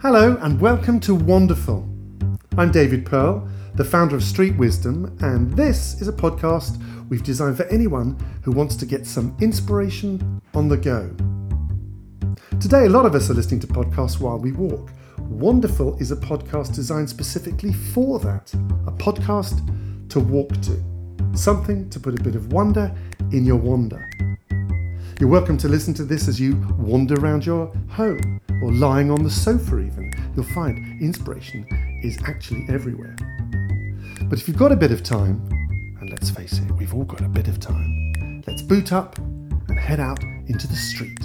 [0.00, 1.84] Hello and welcome to Wanderful.
[2.56, 7.56] I'm David Pearl, the founder of Street Wisdom, and this is a podcast we've designed
[7.56, 11.10] for anyone who wants to get some inspiration on the go.
[12.60, 14.92] Today, a lot of us are listening to podcasts while we walk.
[15.18, 18.54] Wanderful is a podcast designed specifically for that
[18.86, 19.66] a podcast
[20.10, 20.80] to walk to,
[21.36, 22.94] something to put a bit of wonder
[23.32, 24.08] in your wander.
[25.18, 28.62] You're welcome to listen to this as you wander around your home Mm.
[28.62, 30.12] or lying on the sofa, even.
[30.34, 31.66] You'll find inspiration
[32.02, 33.16] is actually everywhere.
[34.22, 35.46] But if you've got a bit of time,
[36.00, 39.78] and let's face it, we've all got a bit of time, let's boot up and
[39.78, 41.18] head out into the street.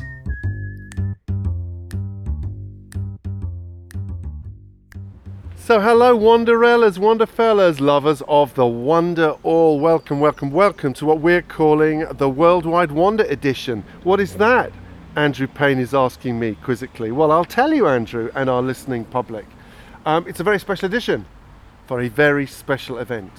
[5.56, 9.80] So, hello, Wanderellas, Wanderfellas, lovers of the Wonder All.
[9.80, 13.86] Welcome, welcome, welcome to what we're calling the Worldwide Wander Edition.
[14.04, 14.74] What is that?
[15.16, 17.12] Andrew Paine is asking me quizzically.
[17.12, 19.46] Well, I'll tell you, Andrew, and our listening public.
[20.08, 21.28] Um, it's a very special edition
[21.86, 23.32] for a very special event.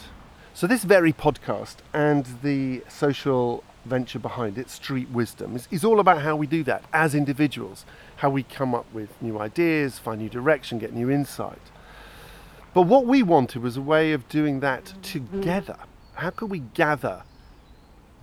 [0.53, 5.99] So, this very podcast and the social venture behind it, Street Wisdom, is, is all
[5.99, 7.85] about how we do that as individuals,
[8.19, 11.59] how we come up with new ideas, find new direction, get new insight.
[12.73, 15.79] But what we wanted was a way of doing that together.
[16.15, 17.25] How could we gather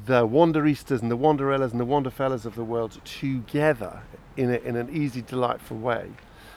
[0.05, 4.01] the Wanderistas and the Wanderellas and the Wanderfellas of the world together
[4.37, 6.09] in, a, in an easy, delightful way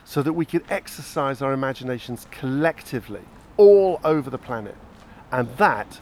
[0.04, 3.22] so that we could exercise our imaginations collectively
[3.56, 4.76] all over the planet?
[5.32, 6.00] And that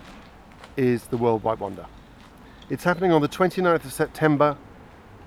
[0.77, 1.87] is the Worldwide Wander.
[2.71, 4.57] It's happening on the 29th of September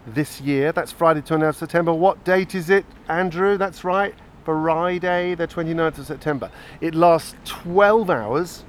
[0.08, 0.72] this year.
[0.72, 1.94] That's Friday, 29th of September.
[1.94, 3.58] What date is it, Andrew?
[3.58, 4.14] That's right.
[4.46, 6.52] Friday, the 29th of September.
[6.82, 8.64] It lasts 12 hours.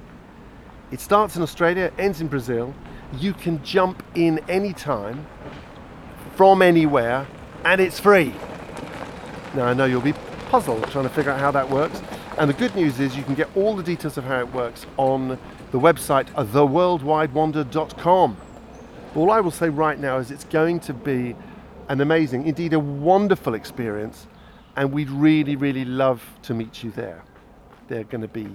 [0.91, 2.73] It starts in Australia, ends in Brazil.
[3.13, 5.25] You can jump in anytime,
[6.35, 7.25] from anywhere,
[7.63, 8.33] and it's free.
[9.55, 10.13] Now, I know you'll be
[10.49, 12.01] puzzled trying to figure out how that works.
[12.37, 14.85] And the good news is you can get all the details of how it works
[14.97, 15.39] on
[15.71, 18.37] the website theworldwidewander.com.
[19.15, 21.35] All I will say right now is it's going to be
[21.89, 24.27] an amazing, indeed a wonderful experience
[24.75, 27.23] and we'd really, really love to meet you there.
[27.87, 28.47] There are going to be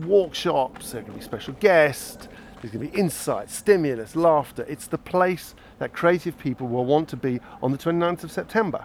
[0.00, 2.28] walkshops, there are going to be special guests,
[2.62, 4.64] there's going to be insight, stimulus, laughter.
[4.68, 8.84] It's the place that creative people will want to be on the 29th of September.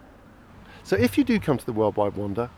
[0.83, 2.49] So if you do come to the Worldwide Wander,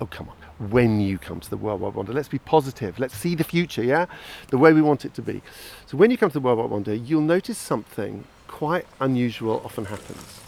[0.00, 3.34] oh come on, when you come to the Worldwide Wander, let's be positive, let's see
[3.34, 4.06] the future, yeah?
[4.48, 5.42] The way we want it to be.
[5.86, 10.40] So when you come to the Worldwide Wander, you'll notice something quite unusual often happens.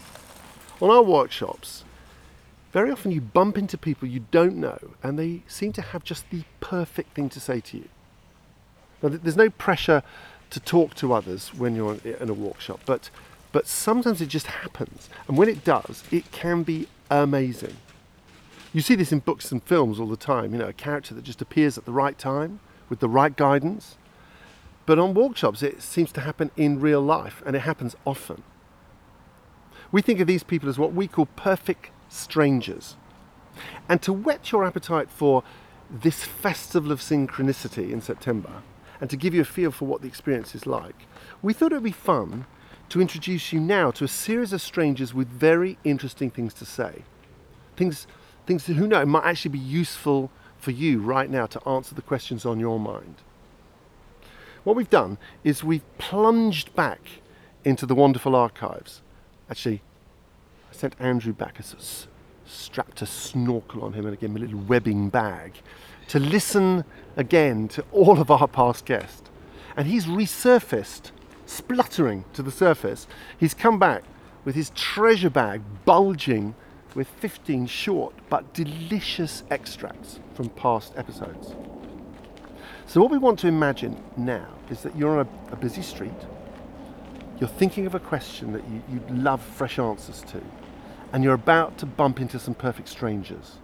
[0.79, 1.83] On our walkshops,
[2.71, 6.29] very often you bump into people you don't know and they seem to have just
[6.29, 7.89] the perfect thing to say to you.
[9.01, 10.03] Now, there's no pressure
[10.49, 13.09] to talk to others when you're in a walkshop, but,
[13.51, 15.09] but sometimes it just happens.
[15.27, 17.77] And when it does, it can be amazing.
[18.73, 21.23] You see this in books and films all the time, you know, a character that
[21.23, 23.97] just appears at the right time with the right guidance.
[24.85, 28.43] But on walkshops, it seems to happen in real life and it happens often.
[29.91, 32.95] We think of these people as what we call perfect strangers.
[33.87, 35.43] And to whet your appetite for
[35.89, 38.61] this festival of synchronicity in September,
[39.01, 41.07] and to give you a feel for what the experience is like,
[41.41, 42.45] we thought it would be fun
[42.89, 47.03] to introduce you now to a series of strangers with very interesting things to say.
[47.77, 48.07] Things,
[48.45, 52.01] things that, who know, might actually be useful for you right now to answer the
[52.01, 53.15] questions on your mind.
[54.63, 57.01] What we've done is we've plunged back
[57.63, 59.01] into the Wanderful archives.
[59.49, 59.81] Actually,
[60.69, 62.07] I sent Andrew back, as
[62.45, 65.53] strapped a snorkel on him and gave him a little webbing bag
[66.09, 66.83] to listen
[67.15, 69.29] again to all of our past guests.
[69.77, 71.11] And he's resurfaced,
[71.45, 73.07] spluttering to the surface.
[73.39, 74.03] He's come back
[74.43, 76.55] with his treasure bag bulging
[76.95, 81.53] with 15 short but delicious extracts from past episodes.
[82.87, 86.11] So, what we want to imagine now is that you're on a, a busy street,
[87.39, 90.41] you're thinking of a question that you, would love fresh answers to,
[91.13, 93.58] and you're about to bump into some perfect strangers.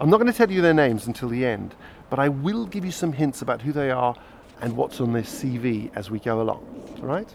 [0.00, 1.74] I'm not going to tell you their names until the end,
[2.10, 4.16] but I will give you some hints about who they are
[4.60, 6.64] and what's on their CV as we go along.
[7.00, 7.34] All right?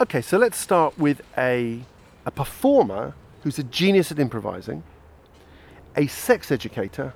[0.00, 1.80] Okay, so let's start with a,
[2.26, 4.82] a performer who's a genius at improvising,
[5.96, 7.14] a sex educator,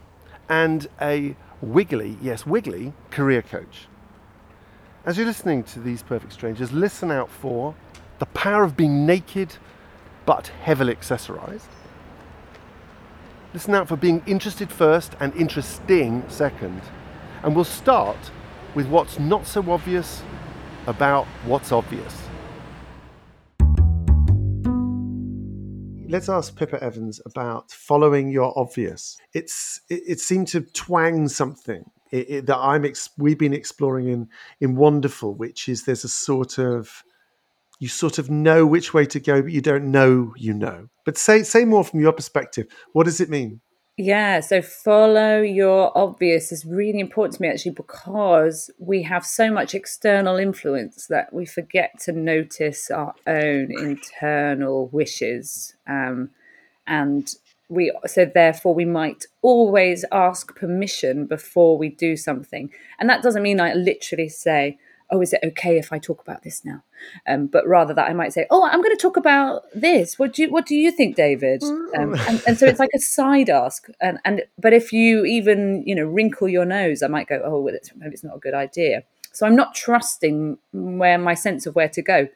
[0.49, 3.87] and a wiggly, yes, wiggly career coach.
[5.05, 7.75] As you're listening to these perfect strangers, listen out for
[8.19, 9.55] the power of being naked
[10.25, 11.69] but heavily accessorized.
[13.57, 16.79] Listen out for being interested first and interesting second.
[17.43, 18.19] And we'll start
[18.75, 20.23] with what's not so obvious
[20.87, 22.15] about what's obvious.
[26.09, 29.17] let's ask Pippa Evans about following your obvious.
[29.33, 34.09] It's it, it seemed to twang something it, it, that I'm ex- we've been exploring
[34.09, 34.29] in
[34.61, 37.03] in Wanderful, which is there's a sort of
[37.79, 40.89] you sort of know which way to go, but you don't know you know.
[41.05, 42.67] But say say more from your perspective.
[42.93, 43.61] What does it mean?
[43.99, 49.51] Yeah, so follow your obvious is really important to me actually because we have so
[49.51, 55.75] much external influence that we forget to notice our own internal wishes.
[55.89, 56.29] Um,
[56.87, 57.35] and
[57.71, 62.71] we so therefore we might always ask permission before we do something.
[62.99, 64.79] And that doesn't mean I literally say,
[65.11, 66.83] oh, is it okay if I talk about this now?
[67.27, 70.19] Um, but rather that I might say, oh, I'm going to talk about this.
[70.19, 71.63] What do you, what do you think, David?
[71.63, 73.89] Um, and, and, so it's like a side ask.
[74.01, 77.61] And, and but if you even you know wrinkle your nose, I might go, oh,
[77.61, 79.05] well, it's, maybe it's not a good idea.
[79.33, 82.29] So I'm not trusting where my sense of where to go.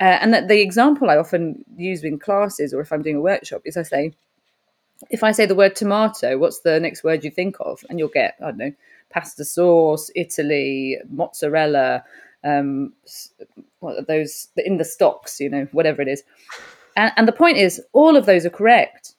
[0.00, 3.20] Uh, and that the example I often use in classes or if I'm doing a
[3.20, 4.12] workshop is I say,
[5.10, 7.84] if I say the word tomato, what's the next word you think of?
[7.88, 8.72] And you'll get, I don't know,
[9.10, 12.04] pasta sauce, Italy, mozzarella,
[12.44, 12.92] um,
[13.80, 16.22] what are those in the stocks, you know, whatever it is.
[16.96, 19.14] And, and the point is, all of those are correct,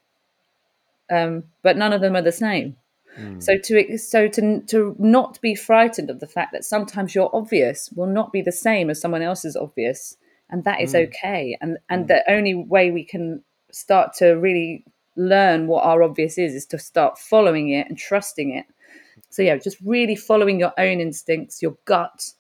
[1.10, 2.76] um, but none of them are the same.
[3.18, 3.42] Mm.
[3.42, 7.90] So to so to to not be frightened of the fact that sometimes your obvious
[7.96, 10.16] will not be the same as someone else's obvious,
[10.50, 11.08] and that is mm.
[11.08, 11.58] okay.
[11.60, 12.08] And and mm.
[12.10, 14.84] the only way we can start to really
[15.16, 18.66] learn what our obvious is is to start following it and trusting it
[19.30, 22.32] so yeah, just really following your own instincts, your gut,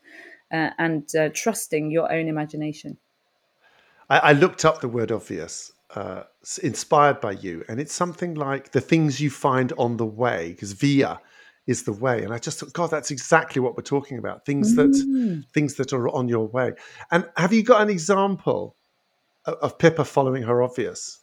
[0.52, 2.98] uh, and uh, trusting your own imagination.
[4.10, 6.24] I, I, looked up the word obvious, uh,
[6.64, 10.72] inspired by you, and it's something like the things you find on the way, because
[10.72, 11.20] via
[11.68, 12.24] is the way.
[12.24, 14.44] And I just thought, God, that's exactly what we're talking about.
[14.44, 15.48] Things that mm.
[15.54, 16.74] things that are on your way.
[17.12, 18.76] And have you got an example
[19.46, 21.20] of, of Pippa following her obvious?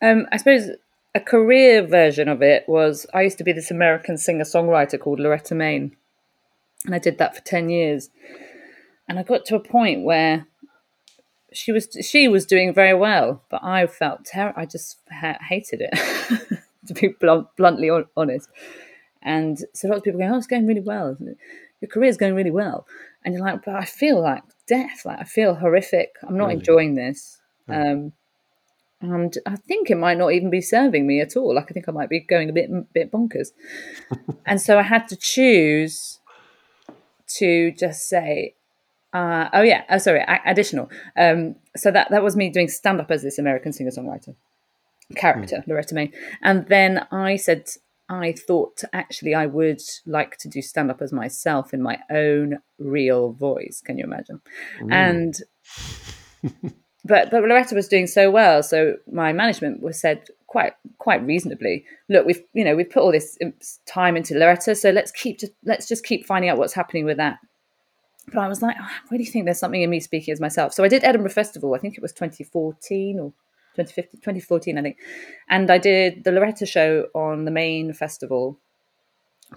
[0.00, 0.70] Um, I suppose
[1.14, 5.20] a career version of it was I used to be this American singer songwriter called
[5.20, 5.96] Loretta Maine,
[6.84, 8.10] and I did that for ten years.
[9.08, 10.46] And I got to a point where
[11.52, 15.82] she was she was doing very well, but I felt ter- I just ha- hated
[15.82, 18.48] it, to be blunt, bluntly honest.
[19.22, 21.16] And so lots of people going, "Oh, it's going really well.
[21.80, 22.86] Your career's going really well,"
[23.24, 25.04] and you're like, "But I feel like death.
[25.04, 26.16] Like I feel horrific.
[26.26, 26.58] I'm not really?
[26.58, 27.38] enjoying this."
[27.68, 28.12] Um,
[29.12, 31.54] and I think it might not even be serving me at all.
[31.54, 33.48] Like I think I might be going a bit bit bonkers.
[34.46, 36.20] and so I had to choose
[37.36, 38.54] to just say,
[39.12, 40.90] uh, oh yeah, oh sorry, additional.
[41.16, 44.34] Um, so that that was me doing stand up as this American singer songwriter
[45.16, 45.66] character, mm.
[45.66, 46.12] Loretta Maine,
[46.42, 47.68] and then I said.
[48.06, 52.58] I thought actually I would like to do stand up as myself in my own
[52.78, 53.80] real voice.
[53.82, 54.42] Can you imagine?
[54.82, 54.92] Mm.
[54.92, 56.74] And
[57.04, 61.84] but but Loretta was doing so well, so my management was said quite quite reasonably,
[62.08, 63.52] look, we've you know we've put all this um,
[63.86, 67.16] time into Loretta, so let's keep just, let's just keep finding out what's happening with
[67.16, 67.38] that.
[68.32, 70.72] But I was like, oh, I really think there's something in me speaking as myself.
[70.72, 71.74] So I did Edinburgh Festival.
[71.74, 73.32] I think it was 2014 or
[73.76, 74.96] 2015, 2014, I think,
[75.50, 78.58] and I did the Loretta show on the main festival.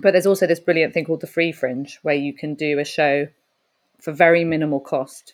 [0.02, 2.84] But there's also this brilliant thing called the Free Fringe, where you can do a
[2.84, 3.28] show
[4.02, 5.34] for very minimal cost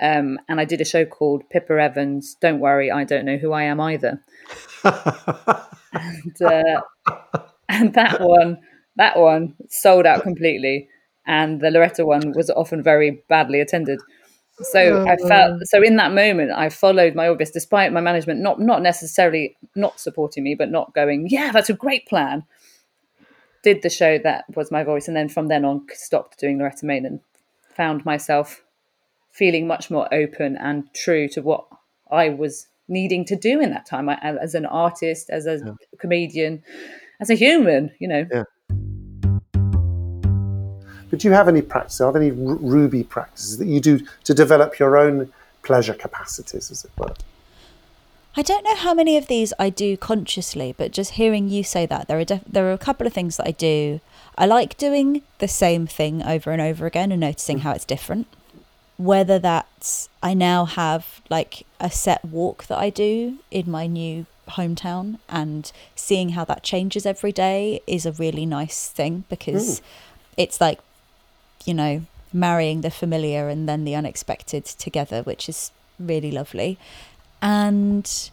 [0.00, 2.36] um, and I did a show called Pippa Evans.
[2.40, 4.22] Don't worry, I don't know who I am either.
[4.84, 6.80] and, uh,
[7.68, 8.58] and that one,
[8.96, 10.88] that one sold out completely,
[11.26, 14.00] and the Loretta one was often very badly attended.
[14.62, 15.58] So I felt oh.
[15.64, 20.00] so in that moment I followed my obvious, despite my management not not necessarily not
[20.00, 22.44] supporting me, but not going, yeah, that's a great plan.
[23.62, 26.86] Did the show that was my voice, and then from then on stopped doing Loretta
[26.86, 27.20] Maine and
[27.74, 28.62] found myself
[29.36, 31.66] feeling much more open and true to what
[32.10, 35.72] I was needing to do in that time I, as an artist, as a yeah.
[35.98, 36.62] comedian,
[37.20, 38.26] as a human, you know.
[38.32, 38.44] Yeah.
[41.10, 42.00] But do you have any practice?
[42.00, 46.70] Are there any r- Ruby practices that you do to develop your own pleasure capacities,
[46.70, 47.12] as it were?
[48.38, 51.86] I don't know how many of these I do consciously, but just hearing you say
[51.86, 54.00] that, there are def- there are a couple of things that I do.
[54.36, 57.60] I like doing the same thing over and over again and noticing mm.
[57.60, 58.26] how it's different
[58.96, 64.26] whether that's I now have like a set walk that I do in my new
[64.48, 69.84] hometown and seeing how that changes every day is a really nice thing because mm.
[70.36, 70.78] it's like
[71.64, 76.78] you know marrying the familiar and then the unexpected together which is really lovely
[77.42, 78.30] and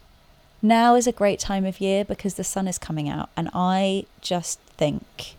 [0.62, 4.06] now is a great time of year because the sun is coming out and I
[4.20, 5.34] just think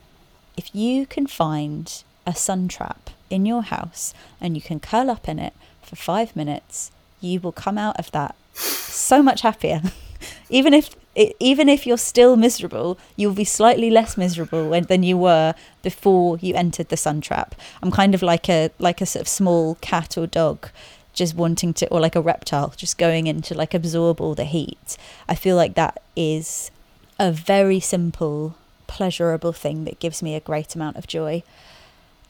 [0.58, 3.05] if you can find a sun trap
[3.36, 7.51] in your house and you can curl up in it for five minutes, you will
[7.51, 9.82] come out of that so much happier.
[10.50, 10.96] even if
[11.39, 16.54] even if you're still miserable, you'll be slightly less miserable than you were before you
[16.56, 17.56] entered the sun trap.
[17.82, 20.70] I'm kind of like a like a sort of small cat or dog
[21.13, 24.44] just wanting to or like a reptile just going in to like absorb all the
[24.44, 24.98] heat.
[25.30, 26.70] I feel like that is
[27.18, 28.56] a very simple
[28.88, 31.44] pleasurable thing that gives me a great amount of joy.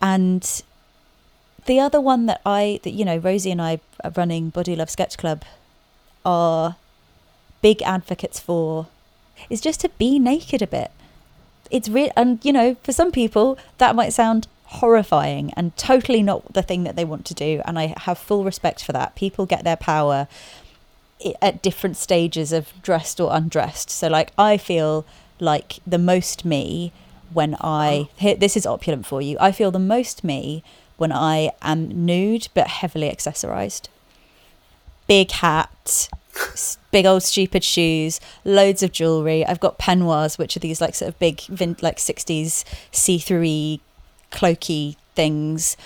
[0.01, 0.62] And
[1.65, 4.89] the other one that I that you know Rosie and I are running Body Love
[4.89, 5.43] Sketch Club
[6.24, 6.75] are
[7.62, 8.88] big advocates for
[9.50, 10.91] is just to be naked a bit.
[11.72, 16.53] It's real, and you know, for some people that might sound horrifying and totally not
[16.53, 17.62] the thing that they want to do.
[17.65, 19.15] And I have full respect for that.
[19.15, 20.27] People get their power
[21.41, 23.89] at different stages of dressed or undressed.
[23.89, 25.05] So, like, I feel
[25.39, 26.91] like the most me
[27.34, 29.38] when I here, this is opulent for you.
[29.39, 30.63] I feel the most me
[30.97, 33.87] when I am nude but heavily accessorized.
[35.07, 36.09] Big hat,
[36.91, 39.45] big old stupid shoes, loads of jewelry.
[39.45, 41.41] I've got peignoirs, which are these like sort of big,
[41.81, 43.79] like sixties see-through
[44.31, 45.77] cloaky things,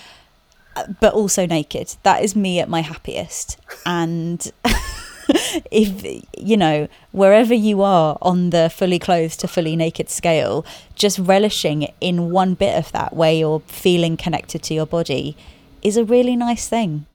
[0.75, 1.95] uh, but also naked.
[2.03, 3.57] That is me at my happiest.
[3.85, 4.51] And
[5.71, 11.19] if you know wherever you are on the fully clothed to fully naked scale, just
[11.19, 15.37] relishing in one bit of that where you're feeling connected to your body
[15.81, 17.05] is a really nice thing.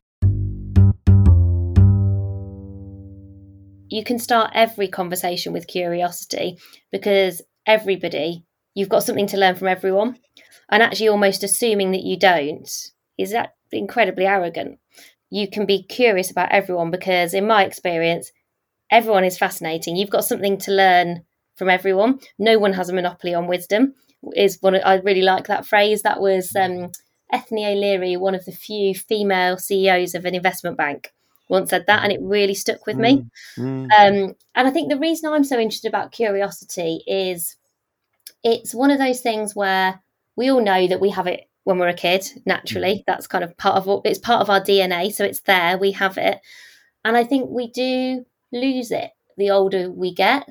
[3.95, 6.59] you can start every conversation with curiosity
[6.91, 8.45] because everybody,
[8.75, 10.17] you've got something to learn from everyone.
[10.69, 12.69] And actually, almost assuming that you don't
[13.17, 14.81] is that incredibly arrogant.
[15.31, 18.31] You can be curious about everyone because, in my experience,
[18.91, 19.97] everyone is fascinating.
[19.97, 21.25] You've got something to learn
[21.57, 22.21] from everyone.
[22.39, 23.95] No one has a monopoly on wisdom.
[24.37, 26.03] Is one I really like that phrase.
[26.03, 26.91] That was um,
[27.33, 31.13] Ethne O'Leary, one of the few female CEOs of an investment bank
[31.49, 33.27] once said that, and it really stuck with me.
[33.59, 34.29] Mm, mm.
[34.29, 37.57] Um, and I think the reason I'm so interested about curiosity is
[38.43, 40.01] it's one of those things where
[40.37, 42.97] we all know that we have it when we're a kid naturally.
[42.97, 43.05] Mm.
[43.07, 45.77] That's kind of part of it's part of our DNA, so it's there.
[45.77, 46.39] We have it,
[47.05, 50.49] and I think we do lose it the older we get,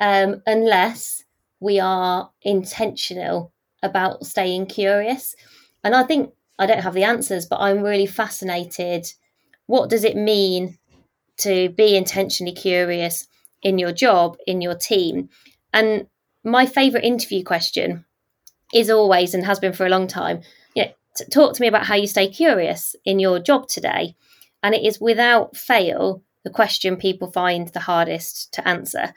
[0.00, 1.24] um, unless
[1.60, 5.34] we are intentional about staying curious.
[5.84, 9.06] And I think I don't have the answers, but I'm really fascinated
[9.66, 10.78] what does it mean
[11.38, 13.26] to be intentionally curious
[13.62, 15.28] in your job, in your team?
[15.72, 16.06] And
[16.44, 18.04] my favorite interview question
[18.74, 20.42] is always and has been for a long time,
[20.74, 20.90] you know,
[21.30, 24.16] talk to me about how you stay curious in your job today.
[24.62, 29.12] And it is without fail the question people find the hardest to answer.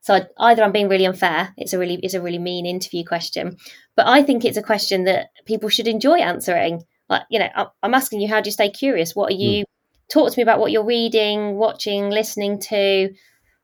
[0.00, 3.56] So either I'm being really unfair, it's a really it's a really mean interview question,
[3.96, 6.82] but I think it's a question that people should enjoy answering.
[7.08, 7.48] Like, you know,
[7.82, 9.14] I'm asking you, how do you stay curious?
[9.14, 9.40] What are hmm.
[9.40, 9.64] you
[10.12, 13.10] talk to me about what you're reading, watching, listening to.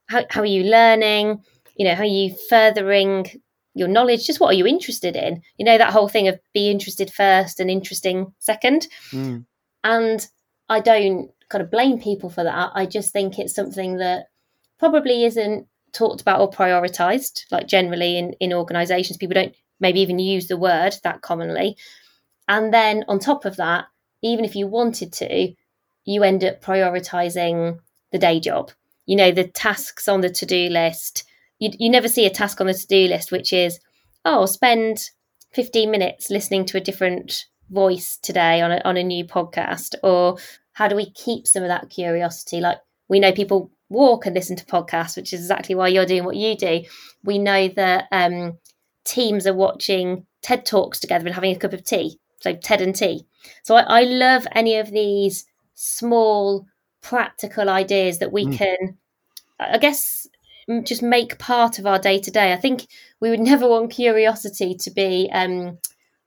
[0.06, 1.42] How, how are you learning?
[1.76, 3.26] You know, how are you furthering
[3.78, 4.26] your knowledge?
[4.26, 5.42] Just what are you interested in?
[5.56, 8.88] You know, that whole thing of be interested first and interesting second.
[9.10, 9.44] Mm.
[9.84, 10.26] And
[10.68, 12.72] I don't kind of blame people for that.
[12.74, 14.26] I just think it's something that
[14.78, 19.16] probably isn't talked about or prioritized, like generally in, in organizations.
[19.16, 21.76] People don't maybe even use the word that commonly.
[22.48, 23.86] And then on top of that,
[24.22, 25.54] even if you wanted to,
[26.04, 27.78] you end up prioritizing
[28.12, 28.72] the day job.
[29.06, 31.24] You know, the tasks on the to do list.
[31.58, 33.80] You, you never see a task on the to do list which is,
[34.24, 35.10] oh, spend
[35.52, 39.94] 15 minutes listening to a different voice today on a, on a new podcast.
[40.02, 40.38] Or
[40.72, 42.60] how do we keep some of that curiosity?
[42.60, 46.24] Like, we know people walk and listen to podcasts, which is exactly why you're doing
[46.24, 46.82] what you do.
[47.24, 48.58] We know that um,
[49.04, 52.18] teams are watching TED Talks together and having a cup of tea.
[52.40, 53.26] So, TED and tea.
[53.64, 56.66] So, I, I love any of these small
[57.00, 58.56] practical ideas that we mm.
[58.56, 58.98] can
[59.60, 60.26] i guess
[60.84, 62.86] just make part of our day to day i think
[63.20, 65.78] we would never want curiosity to be um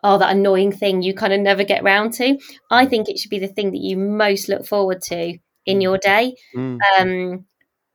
[0.03, 2.37] oh that annoying thing you kind of never get round to
[2.69, 5.81] i think it should be the thing that you most look forward to in mm.
[5.81, 6.77] your day mm.
[6.97, 7.45] um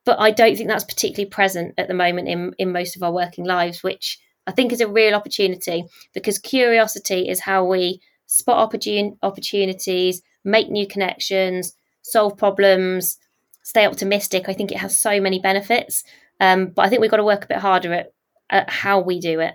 [0.04, 3.12] but i don't think that's particularly present at the moment in in most of our
[3.12, 5.84] working lives which i think is a real opportunity
[6.14, 13.18] because curiosity is how we spot opportun- opportunities make new connections, solve problems,
[13.62, 14.48] stay optimistic.
[14.48, 16.04] I think it has so many benefits.
[16.40, 18.12] Um, but I think we've got to work a bit harder at,
[18.50, 19.54] at how we do it.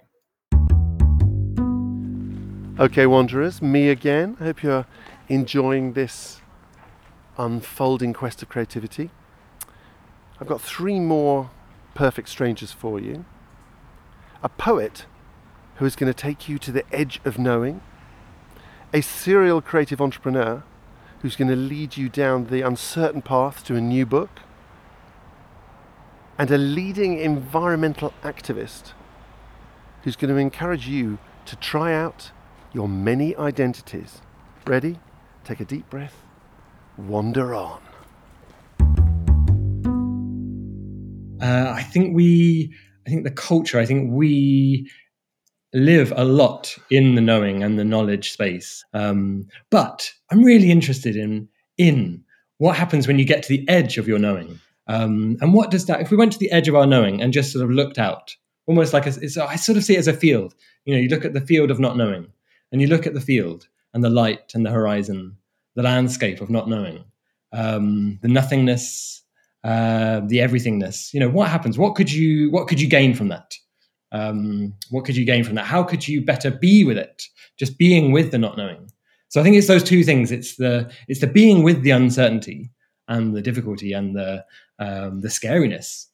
[2.80, 4.38] Okay, Wanderers, me again.
[4.40, 4.88] I hope you're
[5.30, 6.42] enjoying this
[7.38, 9.12] unfolding quest of creativity.
[10.40, 11.52] I've got three more
[11.94, 13.26] perfect strangers for you.
[14.42, 15.06] A poet
[15.76, 17.82] who is going to take you to the edge of knowing,
[18.94, 20.64] a serial creative entrepreneur
[21.22, 24.40] who's going to lead you down the uncertain path to a new book,
[26.42, 28.94] and a leading environmental activist
[30.02, 32.32] who's going to encourage you to try out
[32.74, 34.22] your many identities.
[34.66, 34.98] Ready?
[35.44, 36.24] Take a deep breath,
[36.98, 37.80] wander on.
[41.40, 42.74] Uh, I think we,
[43.06, 44.90] I think the culture, I think we
[45.74, 48.84] live a lot in the knowing and the knowledge space.
[48.96, 52.24] Um, but I'm really interested in in
[52.58, 54.60] what happens when you get to the edge of your knowing.
[54.92, 57.32] Um, and what does that, if we went to the edge of our knowing and
[57.32, 58.36] just sort of looked out,
[58.68, 59.12] almost like I
[59.56, 60.54] sort of see it as a field.
[60.84, 62.28] You know, you look at the field of not knowing,
[62.72, 65.38] and you look at the field and the light and the horizon,
[65.76, 67.06] the landscape of not knowing,
[67.54, 69.24] um, the nothingness,
[69.64, 71.14] uh, the everythingness.
[71.14, 71.78] You know, what happens?
[71.78, 73.56] What could you what could you gain from that?
[74.12, 75.66] Um, what could you gain from that?
[75.66, 77.24] How could you better be with it?
[77.58, 78.92] Just being with the not knowing.
[79.30, 80.34] So I think it's those two things.
[80.34, 82.72] It's the it's the being with the uncertainty
[83.12, 84.44] and the difficulty and the
[84.80, 86.08] um, the scariness,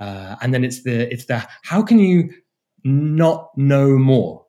[0.00, 2.30] uh, and then it's the it's the how can you
[2.84, 4.44] not know more?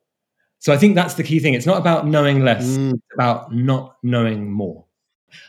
[0.60, 1.53] So I think that's the key thing.
[1.53, 2.93] It's not about knowing less; mm.
[2.93, 4.86] it's about not knowing more.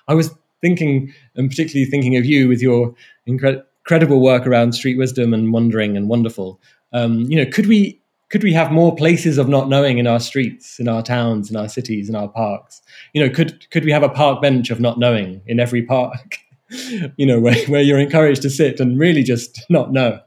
[0.08, 0.30] I was
[0.60, 2.94] thinking, and particularly thinking of you with your
[3.26, 6.60] incre- incredible work around street wisdom and wondering and wonderful.
[6.92, 8.01] Um, you know, could we
[8.32, 11.56] could we have more places of not knowing in our streets, in our towns, in
[11.56, 12.80] our cities, in our parks?
[13.12, 16.38] You know, could could we have a park bench of not knowing in every park?
[17.16, 20.18] you know, where, where you're encouraged to sit and really just not know,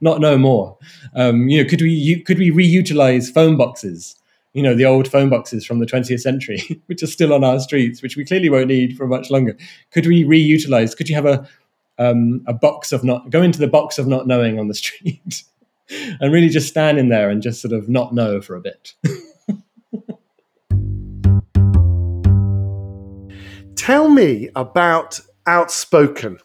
[0.00, 0.78] not know more.
[1.16, 4.14] Um, you know, could we could we reutilize phone boxes?
[4.54, 7.58] You know, the old phone boxes from the 20th century, which are still on our
[7.58, 9.56] streets, which we clearly won't need for much longer.
[9.90, 10.96] Could we reutilize?
[10.96, 11.48] Could you have a
[11.98, 15.42] um, a box of not go into the box of not knowing on the street?
[16.20, 18.94] and really just stand in there and just sort of not know for a bit.
[23.76, 26.38] Tell me about outspoken.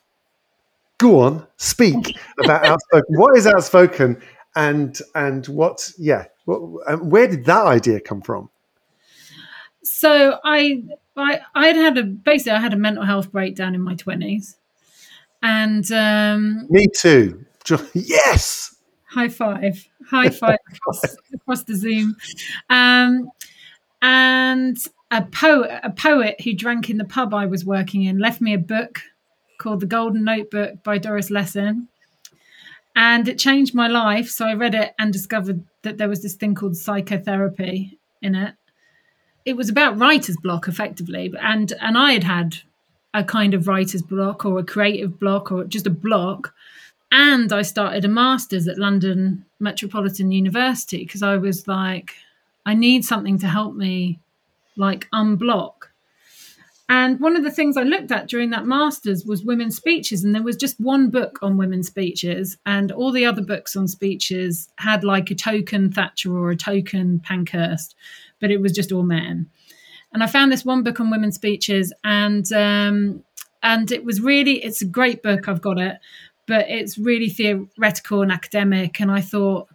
[0.97, 3.17] Go on, speak about outspoken.
[3.17, 4.21] What is outspoken,
[4.55, 5.91] and and what?
[5.97, 8.49] Yeah, what, where did that idea come from?
[9.83, 10.83] So I
[11.17, 14.55] I I had had a basically I had a mental health breakdown in my twenties,
[15.41, 17.45] and um, me too.
[17.93, 18.72] Yes
[19.13, 22.15] high five, high five across, across the Zoom.
[22.69, 23.29] Um,
[24.01, 24.77] and
[25.11, 28.53] a poet, a poet who drank in the pub I was working in, left me
[28.53, 29.01] a book
[29.59, 31.87] called The Golden Notebook by Doris Lessing.
[32.95, 34.29] And it changed my life.
[34.29, 38.55] So I read it and discovered that there was this thing called psychotherapy in it.
[39.45, 41.33] It was about writer's block, effectively.
[41.41, 42.57] And, and I had had
[43.13, 46.53] a kind of writer's block or a creative block or just a block
[47.13, 52.15] and I started a master's at London Metropolitan University because I was like,
[52.65, 54.19] I need something to help me
[54.77, 55.73] like unblock.
[56.89, 60.23] And one of the things I looked at during that master's was women's speeches.
[60.23, 63.87] And there was just one book on women's speeches, and all the other books on
[63.87, 67.93] speeches had like a token Thatcher or a token Pankhurst,
[68.41, 69.49] but it was just all men.
[70.13, 73.23] And I found this one book on women's speeches, and um,
[73.61, 75.47] and it was really it's a great book.
[75.47, 75.99] I've got it,
[76.47, 78.99] but it's really theoretical and academic.
[78.99, 79.69] And I thought,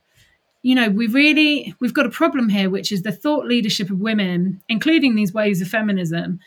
[0.63, 4.01] you know, we really we've got a problem here, which is the thought leadership of
[4.01, 6.41] women, including these waves of feminism,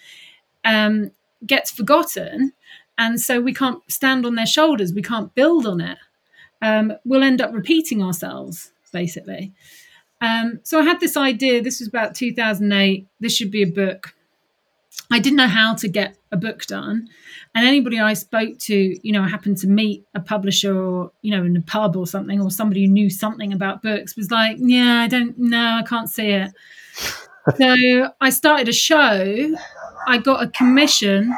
[0.66, 1.12] um,
[1.46, 2.54] gets forgotten,
[2.98, 4.94] and so we can't stand on their shoulders.
[4.94, 5.98] We can't build on it.
[6.62, 9.54] Um, we'll end up repeating ourselves, basically.
[10.22, 11.62] Um, so I had this idea.
[11.62, 13.08] This was about 2008.
[13.20, 14.14] This should be a book.
[15.12, 17.10] I didn't know how to get a book done.
[17.54, 21.36] And anybody I spoke to, you know, I happened to meet a publisher or, you
[21.36, 24.56] know, in a pub or something, or somebody who knew something about books was like,
[24.60, 26.52] yeah, I don't know, I can't see it.
[27.58, 29.56] so I started a show.
[30.08, 31.36] I got a commission.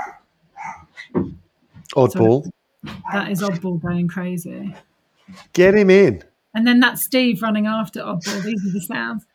[1.95, 2.43] Oddball.
[2.43, 4.75] Sorry, that is Oddball going crazy.
[5.53, 6.23] Get him in.
[6.53, 8.43] And then that's Steve running after Oddball.
[8.43, 9.25] These are the sounds.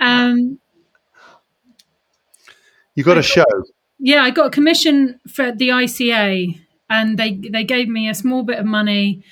[0.00, 0.58] Um,
[2.94, 3.44] you got a show.
[3.98, 6.58] Yeah, I got a commission for the ICA,
[6.90, 9.22] and they they gave me a small bit of money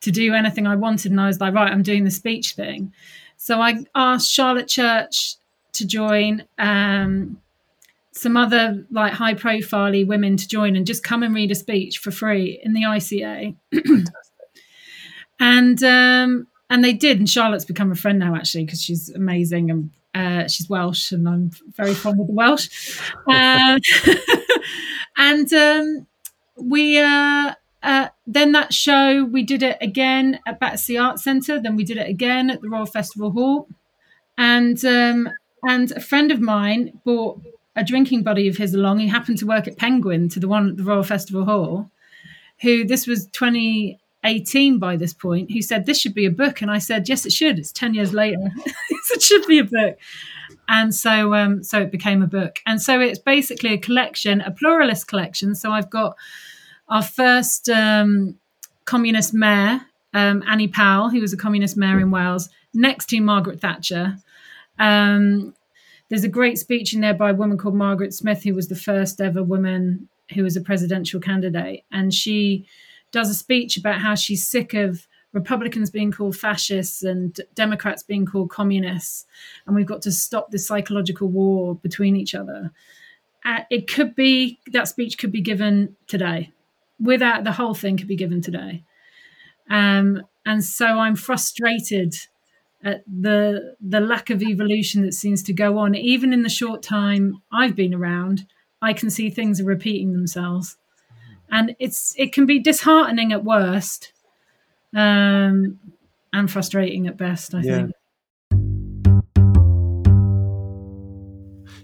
[0.00, 2.92] to do anything I wanted, and I was like, right, I'm doing the speech thing.
[3.36, 5.36] So I asked Charlotte Church
[5.74, 6.44] to join.
[6.58, 7.40] Um,
[8.18, 11.98] some other like high profile women to join and just come and read a speech
[11.98, 13.54] for free in the ICA.
[15.40, 19.70] and um, and they did, and Charlotte's become a friend now actually because she's amazing
[19.70, 23.00] and uh, she's Welsh, and I'm very fond of the Welsh.
[23.26, 23.78] Uh,
[25.16, 26.06] and um,
[26.56, 31.60] we uh, uh, then that show we did it again at Battersea Arts Centre.
[31.60, 33.68] Then we did it again at the Royal Festival Hall,
[34.36, 35.30] and um,
[35.62, 37.40] and a friend of mine brought
[37.76, 38.98] a drinking buddy of his along.
[38.98, 41.90] He happened to work at Penguin to the one at the Royal Festival Hall.
[42.62, 46.60] Who this was 20 18 by this point who said this should be a book.
[46.60, 47.58] And i said yes it should.
[47.58, 48.52] It's 10 years later.
[49.10, 49.96] It should be a book.
[50.68, 52.58] And so um, so it became a book.
[52.66, 55.54] And so it's basically a collection a pluralist collection.
[55.54, 56.16] So i've got
[56.88, 58.36] our first um,
[58.84, 59.80] communist mayor
[60.14, 64.18] um, annie powell who was a communist mayor in wales next to margaret thatcher.
[64.78, 65.54] Um,
[66.10, 68.76] there's a great speech in there by a woman called margaret smith who was the
[68.76, 71.84] first ever woman who was a presidential candidate.
[71.90, 72.66] And she
[73.10, 78.24] does a speech about how she's sick of Republicans being called fascists and Democrats being
[78.24, 79.26] called communists,
[79.66, 82.72] and we've got to stop this psychological war between each other.
[83.44, 86.50] Uh, it could be that speech could be given today,
[86.98, 88.84] without the whole thing could be given today,
[89.70, 92.14] um, and so I'm frustrated
[92.82, 95.94] at the the lack of evolution that seems to go on.
[95.94, 98.46] Even in the short time I've been around,
[98.80, 100.78] I can see things are repeating themselves
[101.50, 104.12] and it's it can be disheartening at worst
[104.94, 105.78] um,
[106.32, 107.76] and frustrating at best i yeah.
[107.76, 107.92] think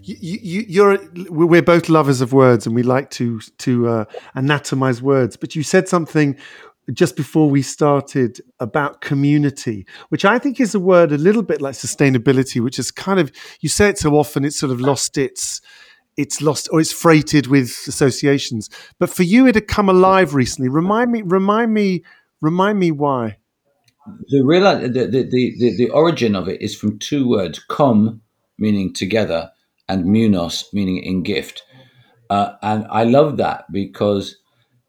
[0.07, 0.99] you, you, you're
[1.29, 5.63] we're both lovers of words and we like to to uh, anatomize words but you
[5.63, 6.37] said something
[6.93, 11.61] just before we started about community which i think is a word a little bit
[11.61, 15.17] like sustainability which is kind of you say it so often it's sort of lost
[15.17, 15.61] its
[16.17, 18.69] it's lost or it's freighted with associations.
[18.99, 20.69] But for you, it had come alive recently.
[20.69, 22.03] Remind me, remind me,
[22.41, 23.37] remind me why.
[24.27, 28.21] The real the, the, the, the origin of it is from two words: com,
[28.57, 29.51] meaning together,
[29.89, 31.63] and munos, meaning in gift.
[32.29, 34.37] Uh, and I love that because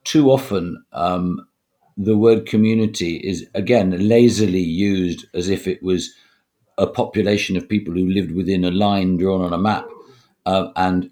[0.05, 1.47] too often um,
[1.97, 6.15] the word community is again lazily used as if it was
[6.79, 9.87] a population of people who lived within a line drawn on a map.
[10.45, 11.11] Uh, and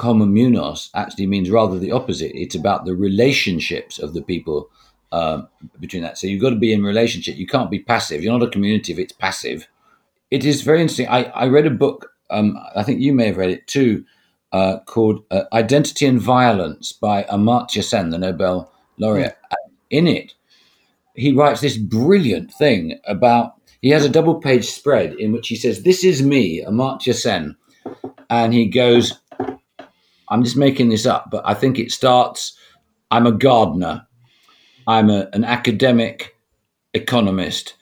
[0.00, 2.32] communos actually means rather the opposite.
[2.34, 4.70] It's about the relationships of the people
[5.12, 5.42] uh,
[5.78, 6.16] between that.
[6.16, 7.36] So you've got to be in relationship.
[7.36, 8.22] You can't be passive.
[8.22, 9.68] You're not a community if it's passive.
[10.30, 11.08] It is very interesting.
[11.08, 12.12] I, I read a book.
[12.30, 14.04] Um, I think you may have read it too,
[14.52, 19.36] uh, called uh, "Identity and Violence" by Amartya Sen, the Nobel laureate.
[19.52, 19.56] Mm.
[19.90, 20.34] In it,
[21.14, 23.54] he writes this brilliant thing about.
[23.82, 27.56] He has a double-page spread in which he says, "This is me, Amartya Sen,"
[28.28, 29.18] and he goes,
[30.30, 32.56] I'm just making this up, but I think it starts
[33.10, 34.06] I'm a gardener,
[34.86, 36.36] I'm a, an academic
[36.94, 37.74] economist,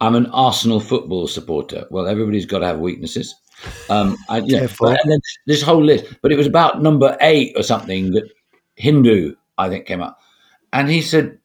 [0.00, 1.86] I'm an Arsenal football supporter.
[1.90, 3.34] Well, everybody's got to have weaknesses.
[3.88, 7.52] Um, I, yeah, but, and then this whole list, but it was about number eight
[7.56, 8.24] or something that
[8.76, 10.18] Hindu, I think, came up.
[10.72, 11.38] And he said,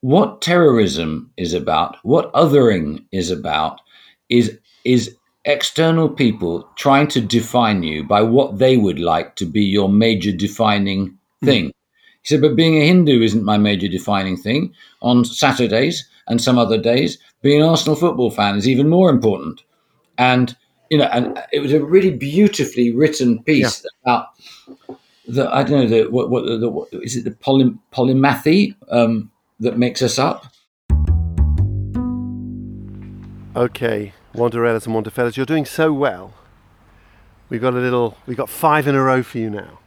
[0.00, 3.80] What terrorism is about, what othering is about,
[4.28, 9.62] is is external people trying to define you by what they would like to be
[9.64, 11.46] your major defining hmm.
[11.46, 11.64] thing.
[11.66, 11.72] Mm.
[12.22, 14.72] He said, but being a Hindu isn't my major defining thing.
[15.00, 19.62] On Saturdays and some other days, being an Arsenal football fan is even more important.
[20.18, 20.56] And
[20.88, 23.88] you know, and it was a really beautifully written piece yeah.
[24.04, 24.26] about
[25.26, 29.30] the I don't know the what what, the, what is it the poly, polymathy um,
[29.58, 30.46] that makes us up.
[33.56, 36.34] Okay, Wanderellas and Wanderfellas, you're doing so well.
[37.48, 39.78] We've got a little, we've got five in a row for you now.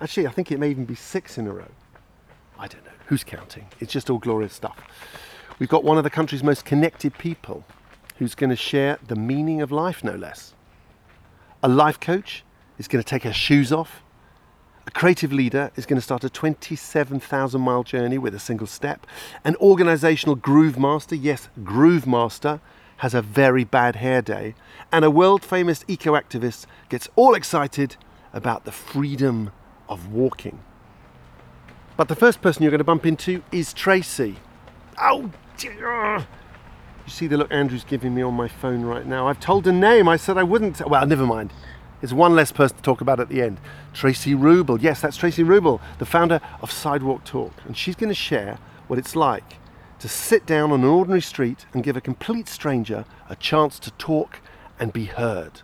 [0.00, 1.70] Actually, I think it may even be six in a row.
[2.58, 2.90] I don't know.
[3.06, 3.66] Who's counting?
[3.80, 4.78] It's just all glorious stuff.
[5.58, 7.64] We've got one of the country's most connected people
[8.18, 10.54] who's going to share the meaning of life, no less.
[11.62, 12.44] A life coach
[12.78, 14.02] is going to take her shoes off.
[14.86, 19.06] A creative leader is going to start a 27,000 mile journey with a single step.
[19.44, 22.60] An organizational groove master, yes, groove master,
[23.00, 24.54] has a very bad hair day,
[24.92, 27.96] and a world famous eco activist gets all excited
[28.34, 29.50] about the freedom
[29.88, 30.60] of walking.
[31.96, 34.36] But the first person you're going to bump into is Traci.
[35.00, 36.18] Oh, dear.
[36.18, 39.28] You see the look Andrew's giving me on my phone right now.
[39.28, 40.06] I've told a name.
[40.06, 40.86] I said I wouldn't.
[40.86, 41.54] Well, never mind.
[42.02, 43.60] It's one less person to talk about at the end.
[43.94, 44.78] Traci Ruble.
[44.78, 47.52] Yes, that's Traci Ruble, the founder of Sidewalk Talk.
[47.64, 48.58] And she's going to share
[48.88, 49.54] what it's like
[50.00, 53.90] to sit down on an ordinary street and give a complete stranger a chance to
[53.92, 54.40] talk
[54.78, 55.60] and be heard.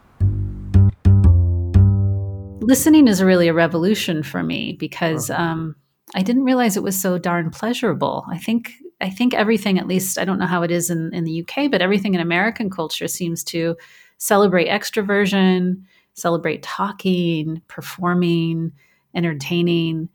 [2.60, 5.74] Listening is really a revolution for me because um,
[6.14, 8.24] I didn't realize it was so darn pleasurable.
[8.30, 11.24] I think I think everything, at least I don't know how it is in, in
[11.24, 13.76] the UK, but everything in American culture seems to
[14.16, 15.82] celebrate extroversion,
[16.14, 18.72] celebrate talking, performing,
[19.14, 20.08] entertaining.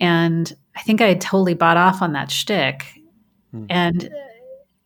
[0.00, 2.99] And I think I had totally bought off on that shtick.
[3.54, 3.66] Mm.
[3.68, 4.10] And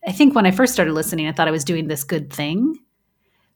[0.07, 2.77] I think when I first started listening, I thought I was doing this good thing.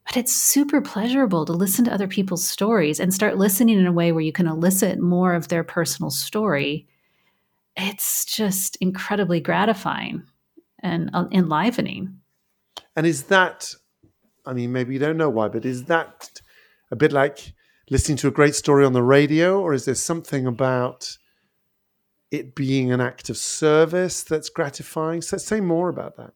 [0.05, 3.91] But it's super pleasurable to listen to other people's stories and start listening in a
[3.91, 6.87] way where you can elicit more of their personal story.
[7.79, 10.23] it's just incredibly gratifying
[10.81, 12.19] and uh, enlivening.
[12.95, 13.73] And is that,
[14.45, 16.41] I mean, maybe you don't know why, but is that
[16.91, 17.53] a bit like
[17.89, 21.17] listening to a great story on the radio, or is there something about
[22.31, 25.21] it being an act of service that's gratifying?
[25.21, 26.33] So say more about that.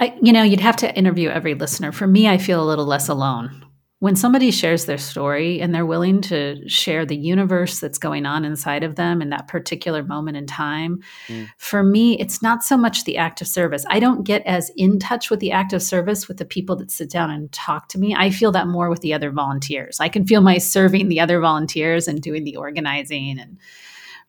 [0.00, 1.90] I, you know, you'd have to interview every listener.
[1.90, 3.64] For me, I feel a little less alone
[4.00, 8.44] when somebody shares their story and they're willing to share the universe that's going on
[8.44, 11.48] inside of them in that particular moment in time, mm.
[11.56, 13.84] for me, it's not so much the act of service.
[13.88, 16.92] I don't get as in touch with the act of service with the people that
[16.92, 18.14] sit down and talk to me.
[18.16, 19.98] I feel that more with the other volunteers.
[19.98, 23.58] I can feel my serving the other volunteers and doing the organizing and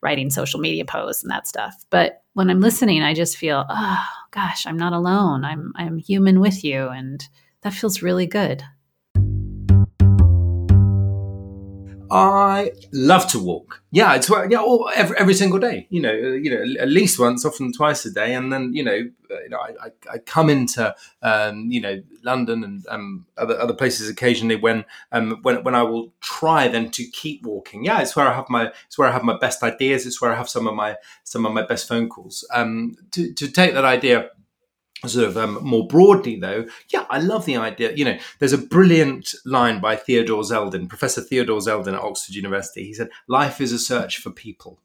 [0.02, 1.84] writing social media posts and that stuff.
[1.90, 5.44] But when I'm listening, I just feel, oh gosh, I'm not alone.
[5.44, 6.88] I'm I'm human with you.
[6.88, 7.26] And
[7.62, 8.62] that feels really good.
[12.12, 13.82] I love to walk.
[13.92, 15.86] Yeah, it's yeah, oh, every, every single day.
[15.90, 19.08] You know, you know, at least once, often twice a day, and then you know,
[19.42, 24.08] you know, I, I, come into um, you know London and um, other other places
[24.08, 27.84] occasionally when um, when when I will try then to keep walking.
[27.84, 30.06] Yeah, it's where I have my it's where I have my best ideas.
[30.06, 32.46] It's where I have some of my some of my best phone calls.
[32.52, 34.30] Um, to to take that idea
[35.06, 38.58] sort of um, more broadly though yeah i love the idea you know there's a
[38.58, 43.72] brilliant line by theodore zeldin professor theodore zeldin at oxford university he said life is
[43.72, 44.78] a search for people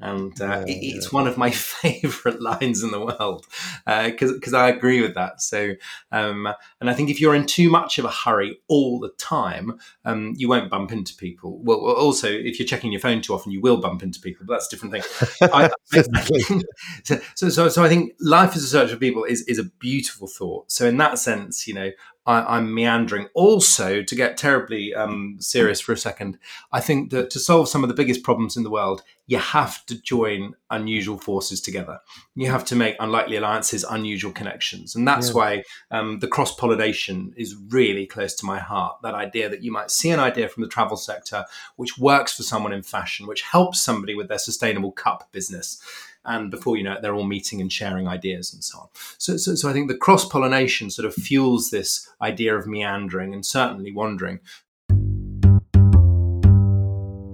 [0.00, 1.16] and uh, yeah, it's yeah.
[1.16, 3.46] one of my favorite lines in the world
[3.86, 5.42] because uh, because I agree with that.
[5.42, 5.74] So,
[6.10, 6.48] um,
[6.80, 10.34] and I think if you're in too much of a hurry all the time, um,
[10.36, 11.60] you won't bump into people.
[11.62, 14.46] Well, also if you're checking your phone too often, you will bump into people.
[14.46, 15.48] But that's a different thing.
[15.52, 16.02] I, I,
[17.34, 20.26] so, so, so I think life as a search for people is is a beautiful
[20.26, 20.70] thought.
[20.70, 21.90] So in that sense, you know,
[22.30, 23.28] I, am meandering.
[23.34, 26.38] Also, to get terribly um, serious for a second,
[26.72, 29.84] I think that to solve some of the biggest problems in the world, you have
[29.86, 32.00] to join unusual forces together.
[32.34, 34.96] You have to make unlikely alliances, unusual connections.
[34.96, 35.34] And that's yeah.
[35.34, 38.96] why um, the cross pollination is really close to my heart.
[39.02, 41.44] That idea that you might see an idea from the travel sector
[41.76, 45.80] which works for someone in fashion, which helps somebody with their sustainable cup business
[46.24, 48.88] and before you know it, they're all meeting and sharing ideas and so on.
[49.18, 53.32] So, so, so I think the cross pollination sort of fuels this idea of meandering
[53.32, 54.40] and certainly wandering.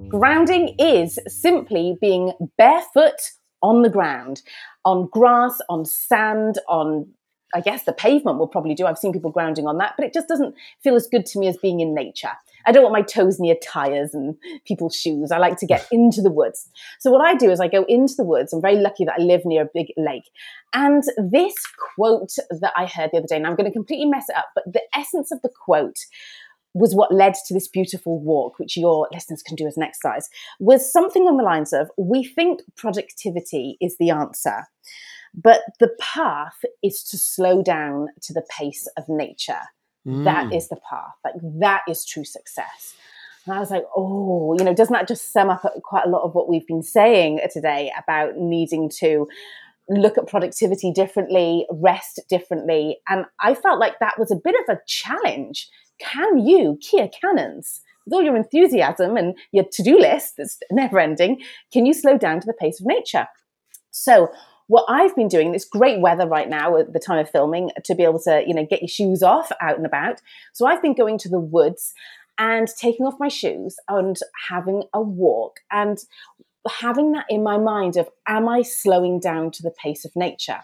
[0.08, 4.42] Grounding is simply being barefoot on the ground,
[4.84, 7.08] on grass, on sand, on
[7.54, 8.86] I guess the pavement will probably do.
[8.86, 11.48] I've seen people grounding on that, but it just doesn't feel as good to me
[11.48, 12.32] as being in nature.
[12.66, 14.34] I don't want my toes near tires and
[14.66, 15.30] people's shoes.
[15.30, 16.68] I like to get into the woods.
[17.00, 18.52] So what I do is I go into the woods.
[18.52, 20.30] I'm very lucky that I live near a big lake.
[20.74, 21.54] And this
[21.94, 24.48] quote that I heard the other day, and I'm going to completely mess it up,
[24.54, 25.98] but the essence of the quote
[26.74, 30.28] was what led to this beautiful walk, which your listeners can do as an exercise,
[30.60, 34.66] was something on the lines of, we think productivity is the answer.
[35.32, 39.60] But the path is to slow down to the pace of nature.
[40.06, 40.24] Mm.
[40.24, 41.14] That is the path.
[41.24, 42.94] Like that is true success.
[43.44, 46.22] And I was like, oh, you know, doesn't that just sum up quite a lot
[46.22, 49.28] of what we've been saying today about needing to
[49.88, 52.98] look at productivity differently, rest differently?
[53.08, 55.68] And I felt like that was a bit of a challenge.
[56.00, 60.98] Can you, Kia Cannons, with all your enthusiasm and your to do list that's never
[60.98, 61.40] ending,
[61.72, 63.26] can you slow down to the pace of nature?
[63.90, 64.30] So,
[64.68, 67.94] what I've been doing, it's great weather right now at the time of filming to
[67.94, 70.20] be able to, you know, get your shoes off out and about.
[70.52, 71.94] So I've been going to the woods
[72.38, 74.16] and taking off my shoes and
[74.48, 75.98] having a walk and
[76.80, 80.60] having that in my mind of am I slowing down to the pace of nature?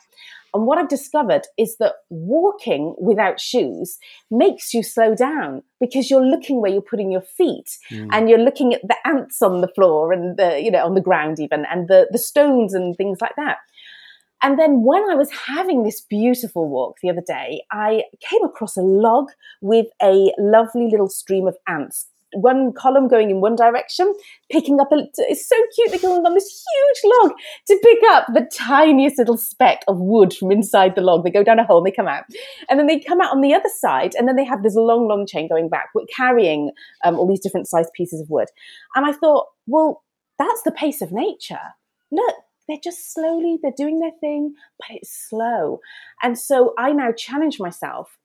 [0.54, 3.98] And what I've discovered is that walking without shoes
[4.30, 8.08] makes you slow down because you're looking where you're putting your feet mm.
[8.12, 11.00] and you're looking at the ants on the floor and the, you know, on the
[11.00, 13.58] ground even and the, the stones and things like that.
[14.42, 18.76] And then when I was having this beautiful walk the other day, I came across
[18.76, 19.28] a log
[19.60, 22.08] with a lovely little stream of ants.
[22.34, 24.12] One column going in one direction,
[24.50, 25.06] picking up a.
[25.18, 25.90] It's so cute.
[25.90, 27.32] They're going on this huge log
[27.66, 31.24] to pick up the tiniest little speck of wood from inside the log.
[31.24, 32.24] They go down a hole and they come out,
[32.70, 35.08] and then they come out on the other side, and then they have this long,
[35.08, 36.70] long chain going back, carrying
[37.04, 38.48] um, all these different sized pieces of wood.
[38.96, 40.02] And I thought, well,
[40.38, 41.60] that's the pace of nature.
[42.10, 42.34] Look,
[42.72, 45.80] they're just slowly, they're doing their thing, but it's slow.
[46.22, 48.18] And so I now challenge myself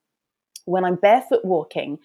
[0.64, 1.98] when I'm barefoot walking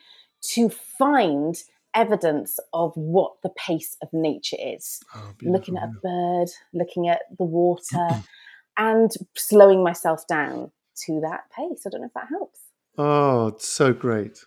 [0.54, 1.56] to find
[1.96, 5.00] evidence of what the pace of nature is.
[5.16, 8.24] Oh, looking at a bird, looking at the water,
[8.78, 10.72] and slowing myself down
[11.06, 11.84] to that pace.
[11.86, 12.60] I don't know if that helps.
[12.98, 14.44] Oh, it's so great.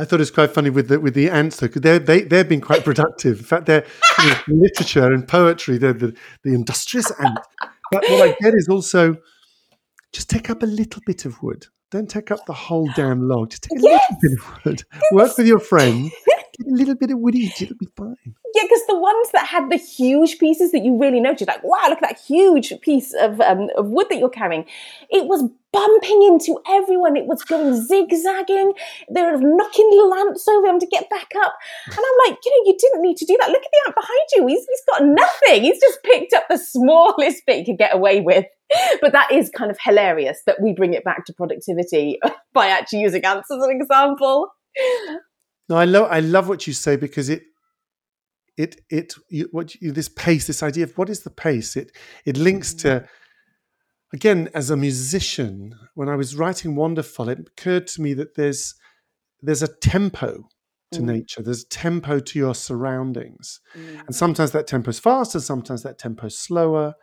[0.00, 2.48] I thought it was quite funny with the with the answer because they they they've
[2.48, 3.38] been quite productive.
[3.38, 3.84] In fact, they're
[4.22, 5.76] you know, literature and poetry.
[5.78, 7.38] They're the, the industrious ant.
[7.92, 9.16] But what I get is also
[10.12, 11.66] just take up a little bit of wood.
[11.90, 13.50] Don't take up the whole damn log.
[13.50, 14.00] Just take a Yes.
[14.10, 14.84] little bit of wood.
[15.12, 16.10] Work with your friend.
[16.66, 17.62] A little bit of wood each.
[17.62, 18.16] It'll be fine.
[18.54, 21.84] Yeah, because the ones that had the huge pieces that you really noticed, like, wow,
[21.88, 24.64] look at that huge piece of, um, of wood that you're carrying.
[25.08, 27.16] It was bumping into everyone.
[27.16, 28.72] It was going zigzagging.
[29.12, 31.54] They were knocking lamps over him to get back up.
[31.86, 33.50] And I'm like, you know, you didn't need to do that.
[33.50, 34.46] Look at the ant behind you.
[34.46, 35.62] He's, he's got nothing.
[35.62, 38.46] He's just picked up the smallest bit he could get away with.
[39.00, 42.18] But that is kind of hilarious that we bring it back to productivity
[42.52, 44.48] by actually using ants as an example.
[45.70, 47.44] No, I love I love what you say because it
[48.56, 51.76] it it you, what you, this pace, this idea of what is the pace?
[51.76, 51.92] It
[52.24, 53.06] it links to
[54.12, 55.76] again as a musician.
[55.94, 58.74] When I was writing Wonderful, it occurred to me that there's
[59.40, 60.48] there's a tempo
[60.92, 61.04] to Mm.
[61.04, 61.40] nature.
[61.40, 63.60] There's tempo to your surroundings,
[64.06, 66.94] and sometimes that tempo is fast, and sometimes that tempo is slower,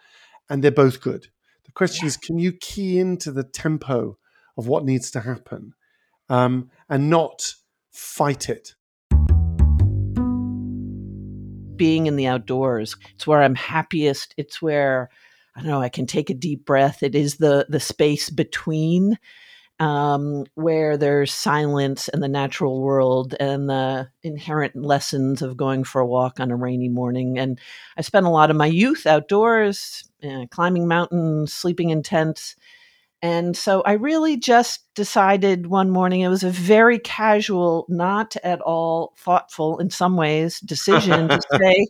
[0.49, 1.27] and they're both good.
[1.63, 4.17] The question is, can you key into the tempo
[4.57, 5.73] of what needs to happen,
[6.27, 7.55] um, and not
[7.97, 8.75] fight it?
[11.77, 12.95] being in the outdoors.
[13.13, 14.33] It's where I'm happiest.
[14.35, 15.09] It's where
[15.55, 17.01] I don't know, I can take a deep breath.
[17.01, 19.17] It is the the space between
[19.79, 26.01] um, where there's silence and the natural world and the inherent lessons of going for
[26.01, 27.37] a walk on a rainy morning.
[27.37, 27.59] And
[27.95, 32.55] I spent a lot of my youth outdoors, uh, climbing mountains, sleeping in tents.
[33.21, 38.61] And so I really just decided one morning, it was a very casual, not at
[38.61, 41.87] all thoughtful in some ways decision to say,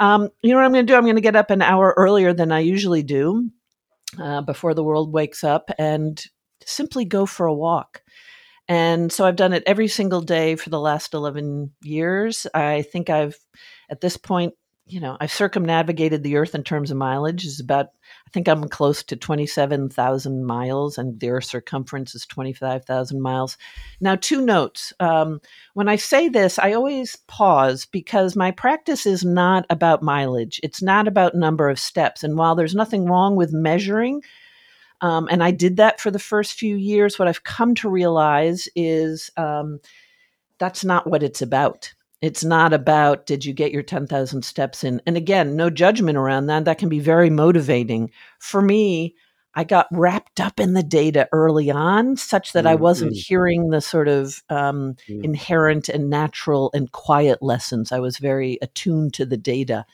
[0.00, 0.96] um, you know what I'm going to do?
[0.96, 3.50] I'm going to get up an hour earlier than I usually do
[4.18, 6.20] uh, before the world wakes up and
[6.64, 8.02] simply go for a walk.
[8.66, 12.46] And so I've done it every single day for the last 11 years.
[12.54, 13.36] I think I've,
[13.90, 14.54] at this point,
[14.90, 17.90] you know, I've circumnavigated the earth in terms of mileage is about,
[18.26, 23.56] I think I'm close to 27,000 miles and the earth's circumference is 25,000 miles.
[24.00, 24.92] Now, two notes.
[24.98, 25.40] Um,
[25.74, 30.58] when I say this, I always pause because my practice is not about mileage.
[30.64, 32.24] It's not about number of steps.
[32.24, 34.22] And while there's nothing wrong with measuring,
[35.02, 38.68] um, and I did that for the first few years, what I've come to realize
[38.74, 39.78] is um,
[40.58, 41.94] that's not what it's about.
[42.22, 45.00] It's not about did you get your 10,000 steps in?
[45.06, 46.66] And again, no judgment around that.
[46.66, 48.10] That can be very motivating.
[48.38, 49.14] For me,
[49.54, 53.26] I got wrapped up in the data early on, such that I wasn't Mhm.
[53.26, 55.24] hearing the sort of um, Mm.
[55.24, 57.90] inherent and natural and quiet lessons.
[57.90, 59.86] I was very attuned to the data.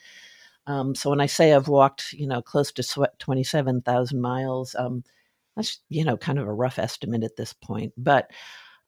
[0.67, 5.03] Um, so when I say I've walked, you know, close to swe- 27,000 miles, um,
[5.55, 7.93] that's, you know, kind of a rough estimate at this point.
[7.97, 8.29] But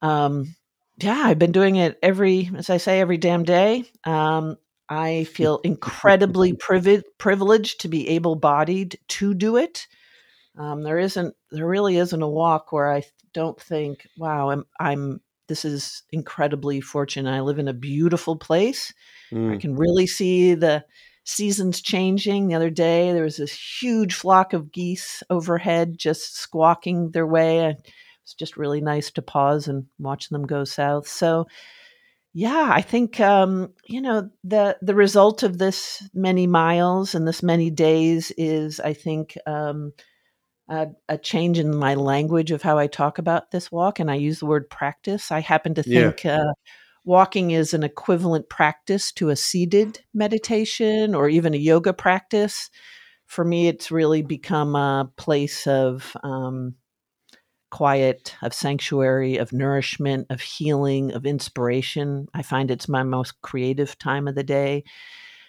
[0.01, 0.55] um,
[0.99, 3.85] yeah, I've been doing it every, as I say, every damn day.
[4.03, 4.57] Um,
[4.89, 9.87] I feel incredibly privi- privileged to be able bodied to do it.
[10.57, 15.21] Um, there isn't, there really isn't a walk where I don't think, wow, I'm, I'm,
[15.47, 17.31] this is incredibly fortunate.
[17.31, 18.93] I live in a beautiful place.
[19.31, 19.61] I Mm.
[19.61, 20.83] can really see the
[21.23, 22.47] seasons changing.
[22.47, 27.59] The other day, there was this huge flock of geese overhead just squawking their way.
[27.59, 27.77] And
[28.29, 31.07] it's just really nice to pause and watch them go south.
[31.07, 31.47] So,
[32.33, 37.41] yeah, I think um, you know the the result of this many miles and this
[37.43, 39.93] many days is, I think, um,
[40.69, 44.15] a, a change in my language of how I talk about this walk, and I
[44.15, 45.31] use the word practice.
[45.31, 46.11] I happen to Yeah.
[46.13, 46.53] think uh,
[47.05, 52.69] walking is an equivalent practice to a seated meditation or even a yoga practice.
[53.27, 56.75] For me, it's really become a place of um,
[57.69, 62.27] quiet, of sanctuary, of nourishment, of healing, of inspiration.
[62.33, 64.83] I find it's my most creative time of the day.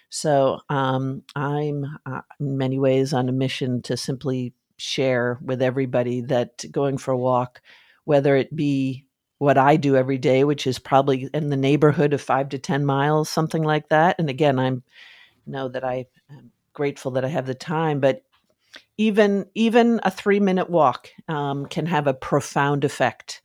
[0.09, 6.21] So um, I'm uh, in many ways on a mission to simply share with everybody
[6.21, 7.61] that going for a walk,
[8.05, 9.05] whether it be
[9.37, 12.85] what I do every day, which is probably in the neighborhood of five to 10
[12.85, 14.17] miles, something like that.
[14.19, 14.83] And again, I'm
[15.45, 18.23] know that I am grateful that I have the time, but
[18.97, 23.41] even even a three minute walk um, can have a profound effect.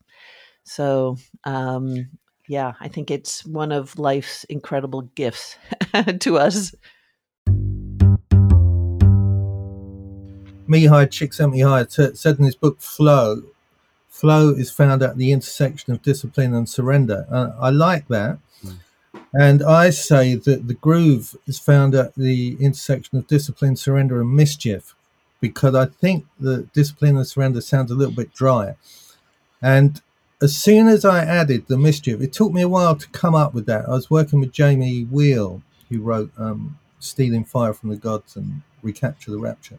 [0.64, 2.08] So um,
[2.48, 5.56] yeah, I think it's one of life's incredible gifts
[6.20, 6.74] to us.
[10.68, 13.42] Mihaly Csikszentmihalyi t- said in his book Flow,
[14.08, 17.24] flow is found at the intersection of discipline and surrender.
[17.30, 18.38] Uh, I like that.
[19.32, 24.34] And I say that the groove is found at the intersection of discipline, surrender, and
[24.34, 24.95] mischief,
[25.40, 28.76] because I think the discipline and surrender sounds a little bit dry.
[29.62, 30.00] And
[30.42, 33.54] as soon as I added the mischief, it took me a while to come up
[33.54, 33.88] with that.
[33.88, 38.62] I was working with Jamie Wheal, who wrote um, Stealing Fire from the Gods and
[38.82, 39.78] Recapture the Rapture.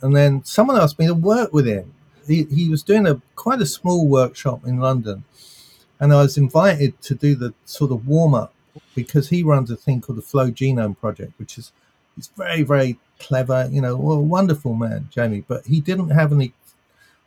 [0.00, 1.92] And then someone asked me to work with him.
[2.26, 5.24] He, he was doing a quite a small workshop in London,
[6.00, 8.52] and I was invited to do the sort of warm up
[8.94, 11.70] because he runs a thing called the Flow Genome Project, which is
[12.16, 15.44] he's very very clever, you know, well, wonderful man, Jamie.
[15.46, 16.52] But he didn't have any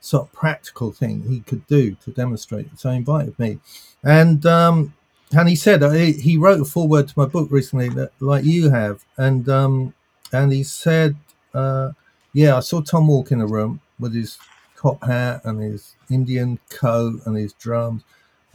[0.02, 3.60] sort of practical thing he could do to demonstrate so he invited me,
[4.04, 4.94] and um,
[5.32, 8.70] and he said uh, he, wrote a foreword to my book recently, that, like you
[8.70, 9.94] have, and um,
[10.32, 11.16] and he said,
[11.54, 11.92] uh,
[12.34, 14.38] yeah, I saw Tom walk in the room with his
[14.78, 18.04] top hat and his Indian coat and his drums.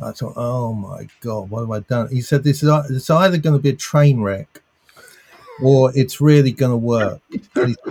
[0.01, 2.09] I thought, oh my god, what have I done?
[2.09, 4.61] He said, this is it's either going to be a train wreck
[5.63, 7.21] or it's really going to work.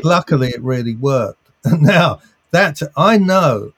[0.04, 1.40] Luckily, it really worked.
[1.80, 2.20] Now
[2.52, 3.72] that I know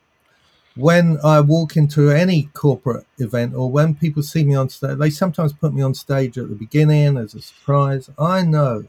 [0.76, 5.10] when I walk into any corporate event or when people see me on stage, they
[5.10, 8.10] sometimes put me on stage at the beginning as a surprise.
[8.20, 8.86] I know,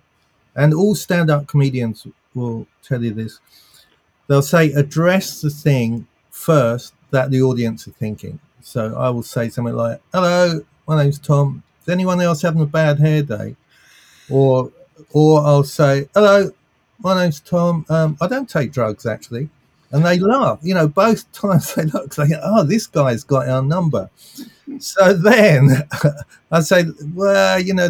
[0.55, 3.39] and all stand up comedians will tell you this.
[4.27, 8.41] They'll say, address the thing first that the audience are thinking.
[8.61, 11.63] So I will say something like, Hello, my name's Tom.
[11.83, 13.55] Is anyone else having a bad hair day?
[14.29, 14.73] Or
[15.13, 16.51] or I'll say, Hello,
[17.01, 17.85] my name's Tom.
[17.89, 19.49] Um, I don't take drugs actually.
[19.93, 20.59] And they laugh.
[20.63, 24.11] You know, both times they look, they go, Oh, this guy's got our number.
[24.79, 25.83] So then
[26.51, 26.85] I say,
[27.15, 27.89] Well, you know,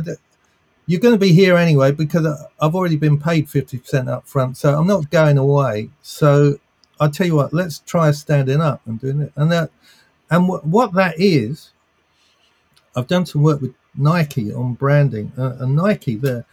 [0.87, 4.57] you're going to be here anyway because I- I've already been paid 50% up front.
[4.57, 5.91] So I'm not going away.
[6.03, 6.59] So
[7.01, 9.33] I'll tell you what, let's try standing up and doing it.
[9.37, 9.71] And that,
[10.31, 11.71] and wh- what that is,
[12.95, 15.33] I've done some work with Nike on branding.
[15.37, 16.45] Uh, and Nike, the,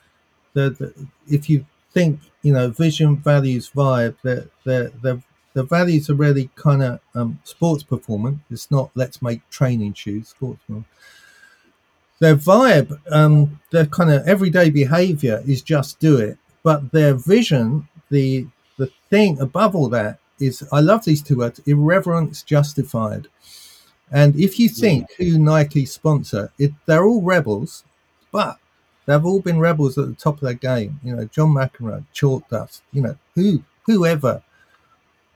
[0.54, 0.93] the, the,
[1.28, 5.22] if you think, you know, vision, values, vibe, the, the, the,
[5.54, 8.39] the values are really kind of um, sports performance.
[8.49, 10.88] It's not let's make training shoes, sports performance
[12.24, 16.38] their vibe, um, their kind of everyday behavior is just do it.
[16.64, 18.47] But their vision, the
[18.78, 23.28] the thing above all that is, I love these two words: irreverence justified.
[24.10, 27.84] And if you think who Nike sponsor, it, they're all rebels,
[28.32, 28.58] but
[29.06, 30.99] they've all been rebels at the top of their game.
[31.04, 32.84] You know, John McEnroe, Chalk Dust.
[32.91, 34.43] You know, who whoever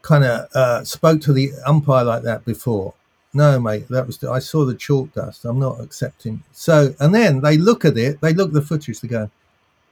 [0.01, 2.93] kind of uh, spoke to the umpire like that before.
[3.33, 5.45] No, mate, that was I saw the chalk dust.
[5.45, 6.43] I'm not accepting.
[6.53, 8.21] So, and then they look at it.
[8.21, 9.01] They look at the footage.
[9.01, 9.29] They go,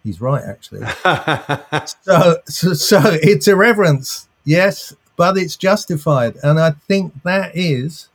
[0.04, 0.86] "He's right, actually."
[2.02, 8.10] so, so, so it's irreverence, yes, but it's justified, and I think that is,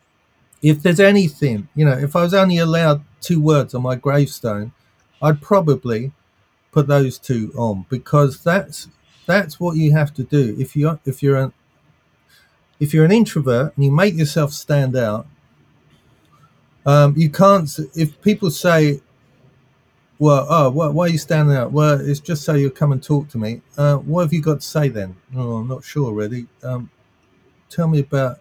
[0.63, 4.73] if there's anything, you know, if I was only allowed two words on my gravestone,
[5.23, 6.13] I'd probably
[6.73, 8.89] put those two on because that's
[9.27, 11.53] that's what you have to do if you if you're an
[12.81, 15.27] if you're an introvert and you make yourself stand out,
[16.87, 17.71] um, you can't.
[17.95, 19.03] If people say,
[20.19, 23.03] "Well, oh, why, why are you standing out?" Well, it's just so you'll come and
[23.03, 23.61] talk to me.
[23.77, 25.17] Uh, what have you got to say then?
[25.37, 26.47] Oh, I'm not sure really.
[26.63, 26.91] Um,
[27.69, 28.41] tell me about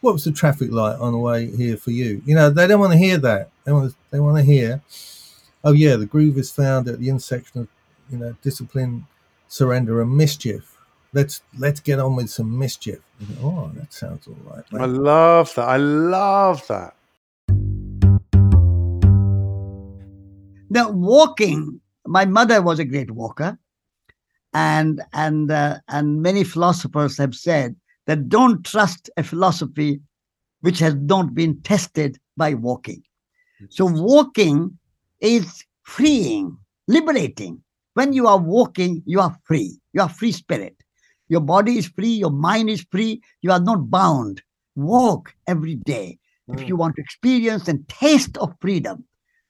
[0.00, 2.22] what was the traffic light on the way here for you.
[2.26, 3.50] You know, they don't want to hear that.
[3.64, 4.82] They want to, they want to hear,
[5.66, 7.68] "Oh yeah, the groove is found at the intersection of,
[8.08, 9.06] you know, discipline,
[9.48, 10.78] surrender, and mischief."
[11.12, 13.00] Let's let's get on with some mischief.
[13.18, 14.64] You oh, that sounds all right.
[14.72, 15.68] I love that.
[15.68, 16.94] I love that.
[20.70, 23.58] Now, walking, my mother was a great walker,
[24.54, 27.74] and and uh, and many philosophers have said
[28.06, 30.00] that don't trust a philosophy
[30.60, 33.02] which has not been tested by walking.
[33.70, 34.78] So walking
[35.20, 36.56] is freeing,
[36.88, 37.62] liberating.
[37.94, 39.78] When you are walking, you are free.
[39.92, 40.76] You are free spirit.
[41.28, 42.12] Your body is free.
[42.12, 43.22] Your mind is free.
[43.42, 44.42] You are not bound.
[44.74, 46.18] Walk every day.
[46.48, 46.66] If hmm.
[46.66, 49.04] you want to experience and taste of freedom,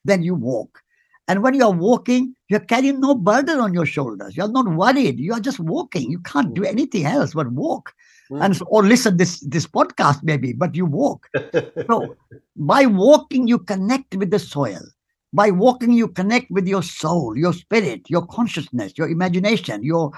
[0.04, 0.80] then you walk.
[1.28, 4.36] And when you are walking, you're carrying no burden on your shoulders.
[4.36, 5.18] You're not worried.
[5.18, 6.10] You are just walking.
[6.10, 6.68] You can't do hmm.
[6.68, 7.92] anything else but walk.
[8.28, 8.42] Hmm.
[8.42, 11.28] And or listen this this podcast maybe, but you walk.
[11.86, 12.16] so
[12.56, 14.82] by walking, you connect with the soil.
[15.32, 19.82] By walking, you connect with your soul, your spirit, your consciousness, your imagination.
[19.82, 20.12] Your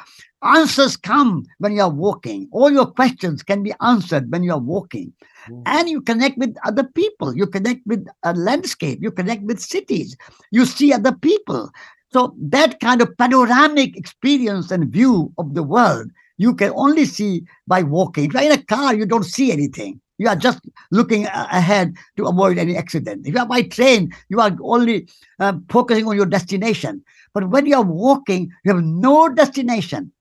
[0.45, 2.49] answers come when you are walking.
[2.53, 5.13] All your questions can be answered when you are walking.
[5.49, 5.63] Mm.
[5.67, 7.37] And you connect with other people.
[7.37, 9.01] You connect with a landscape.
[9.03, 10.17] You connect with cities.
[10.51, 11.71] You see other people.
[12.13, 17.45] So that kind of panoramic experience and view of the world you can only see
[17.67, 18.25] by walking.
[18.25, 20.01] If you're in a car, you don't see anything.
[20.19, 20.61] You are just
[20.91, 23.27] looking ahead to avoid any accident.
[23.27, 25.09] If you are by train, you are only
[25.39, 27.03] uh, focusing on your destination.
[27.33, 30.13] But when you are walking, you have no destination.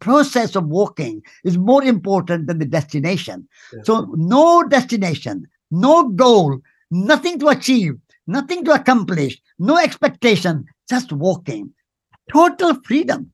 [0.00, 3.46] Process of walking is more important than the destination.
[3.84, 6.58] So no destination, no goal,
[6.90, 7.94] nothing to achieve,
[8.26, 11.72] nothing to accomplish, no expectation, just walking.
[12.32, 13.32] Total freedom.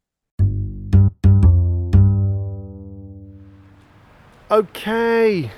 [4.51, 5.51] Okay,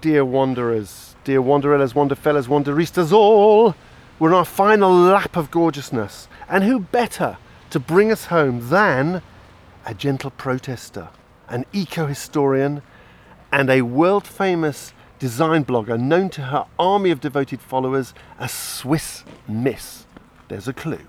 [0.00, 3.74] dear wanderers, dear wanderellas, wanderfellas, wanderistas all,
[4.18, 6.28] we're on our final lap of gorgeousness.
[6.48, 7.38] And who better
[7.70, 9.22] to bring us home than
[9.84, 11.08] a gentle protester,
[11.48, 12.82] an eco historian,
[13.52, 19.24] and a world famous design blogger known to her army of devoted followers as Swiss
[19.48, 20.06] Miss.
[20.48, 21.06] There's a clue.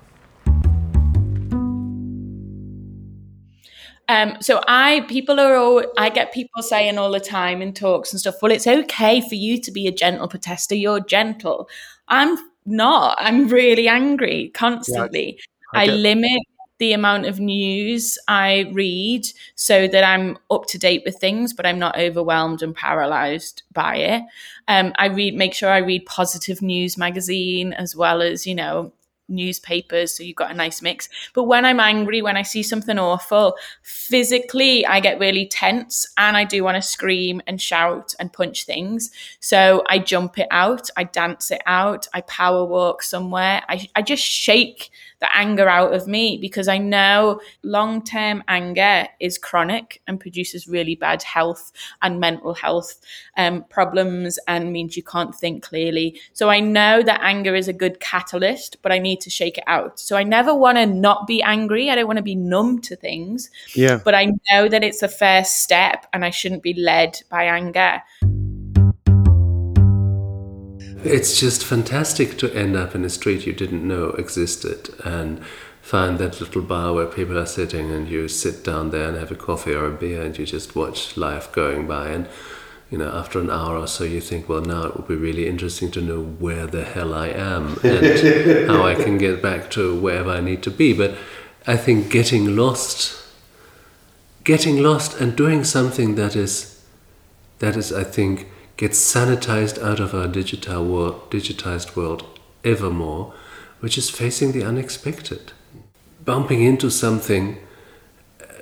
[4.09, 8.13] Um, so I people are all I get people saying all the time in talks
[8.13, 10.75] and stuff, well, it's okay for you to be a gentle protester.
[10.75, 11.67] You're gentle.
[12.07, 13.17] I'm not.
[13.19, 15.39] I'm really angry constantly.
[15.73, 16.39] I I, get- limit
[16.79, 21.65] the amount of news I read so that I'm up to date with things, but
[21.65, 24.23] I'm not overwhelmed and paralyzed by it.
[24.67, 28.93] Um, I read, make sure I read positive news magazine as well as, you know,
[29.27, 31.09] newspapers so you've got a nice mix.
[31.33, 36.37] But when i'm angry when i see something awful physically i get really tense and
[36.37, 39.11] i do want to scream and shout and punch things.
[39.39, 43.63] So i jump it out i dance it out i power walk somewhere.
[43.67, 49.37] I, I just shake the anger out of me because i know long-term anger is
[49.37, 52.99] chronic and produces really bad health and mental health
[53.37, 57.73] um, problems and means you can't think clearly so i know that anger is a
[57.73, 61.27] good catalyst but i need to shake it out so i never want to not
[61.27, 63.99] be angry i don't want to be numb to things Yeah.
[64.03, 68.01] but I know that it's a first step and I shouldn't be led by anger.
[71.03, 75.43] It's just fantastic to end up in a street you didn't know existed and
[75.81, 79.31] find that little bar where people are sitting and you sit down there and have
[79.31, 82.09] a coffee or a beer and you just watch life going by.
[82.09, 82.27] And
[82.89, 85.45] you know after an hour or so you think well now it would be really
[85.45, 89.99] interesting to know where the hell I am and how I can get back to
[89.99, 90.93] wherever I need to be.
[90.93, 91.17] But
[91.65, 93.23] I think getting lost
[94.43, 96.81] getting lost and doing something that is
[97.59, 98.47] that is I think
[98.77, 102.23] gets sanitized out of our digital world, digitized world
[102.63, 103.33] ever more,
[103.79, 105.51] which is facing the unexpected,
[106.23, 107.57] bumping into something,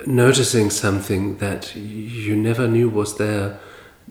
[0.06, 3.58] noticing something that you never knew was there,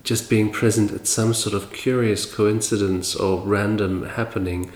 [0.04, 4.72] just being present at some sort of curious coincidence or random happening.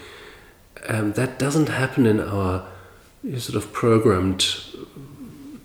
[0.88, 2.68] Um, that doesn't happen in our
[3.38, 4.46] sort of programmed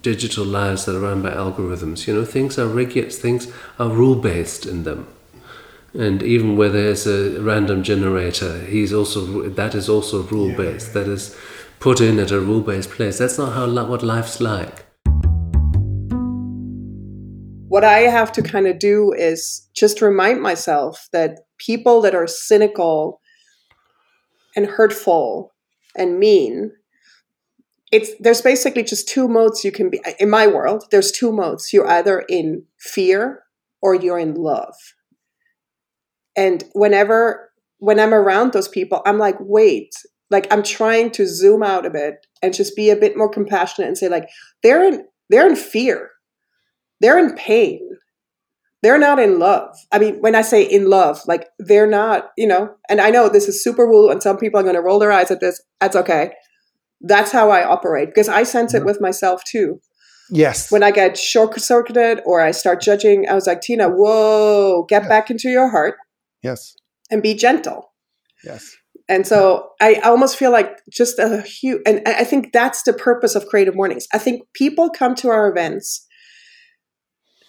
[0.03, 2.07] digital lives that are run by algorithms.
[2.07, 5.07] You know, things are regular, things are rule based in them.
[5.95, 10.92] And even where there's a random generator, he's also that is also rule based.
[10.95, 11.36] That is
[11.78, 13.18] put in at a rule based place.
[13.18, 14.84] That's not how what life's like.
[17.74, 22.28] what I have to kind of do is just remind myself that people that are
[22.28, 23.20] cynical
[24.55, 25.53] and hurtful
[25.97, 26.70] and mean
[27.90, 31.72] it's there's basically just two modes you can be in my world there's two modes
[31.72, 33.42] you're either in fear
[33.82, 34.76] or you're in love
[36.37, 39.95] and whenever when i'm around those people i'm like wait.
[40.30, 43.89] Like i'm trying to zoom out a bit and just be a bit more compassionate
[43.89, 44.28] and say like
[44.62, 46.11] they're in they're in fear.
[47.01, 47.80] They're in pain.
[48.82, 49.76] They're not in love.
[49.93, 52.74] I mean when i say in love like they're not you know?
[52.89, 55.12] And i know this is super woo and some people are going to roll their
[55.12, 55.62] eyes at this.
[55.80, 56.32] That's okay.
[57.01, 58.87] That's how i operate because i sense it mm-hmm.
[58.87, 59.80] with myself too.
[60.30, 60.72] Yes.
[60.72, 65.07] when I get short circuited or I start judging, I was like, Tina, whoa, get
[65.07, 65.97] back into your heart
[66.45, 66.74] Yes.
[67.11, 67.92] and be gentle.
[68.45, 68.76] Yes.
[69.09, 72.92] And so I almost feel like just a huge, and I I think that's the
[72.92, 74.07] purpose of Creative Mornings.
[74.12, 76.07] I think people come to our events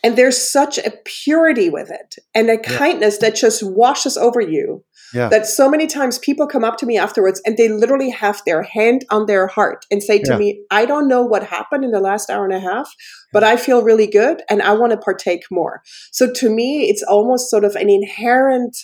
[0.05, 4.83] and there's such a purity with it and a kindness that just washes over you
[5.15, 5.29] Yeah.
[5.29, 8.61] that so many times people come up to me afterwards and they literally have their
[8.61, 10.37] hand on their heart and say to Yeah.
[10.37, 12.87] me, I don't know what happened in the last hour and a half,
[13.33, 15.81] but I feel really good and I want to partake more.
[16.11, 18.77] So to me, it's almost sort of an inherent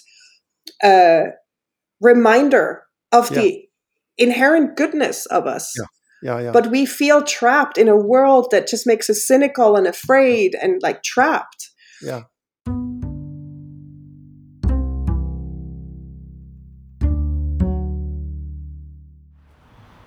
[0.83, 1.23] uh,
[1.99, 3.47] reminder of the
[4.17, 5.71] inherent goodness of us.
[6.21, 6.37] Yeah.
[6.37, 6.45] Yeah.
[6.45, 6.51] Yeah.
[6.51, 10.81] But we feel trapped in a world that just makes us cynical and afraid and
[10.81, 11.69] like trapped.
[12.01, 12.23] yeah.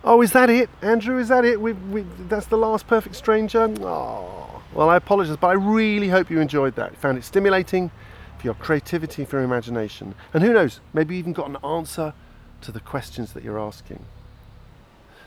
[0.07, 1.19] Oh, is that it, Andrew?
[1.19, 1.59] Is that it?
[1.59, 3.75] We, we, that's the last perfect stranger.
[3.81, 6.95] Oh, well, I apologise, but I really hope you enjoyed that.
[6.99, 7.91] Found it stimulating
[8.37, 12.12] for your creativity, for your imagination, and who knows, maybe you even got an answer
[12.61, 14.05] to the questions that you're asking.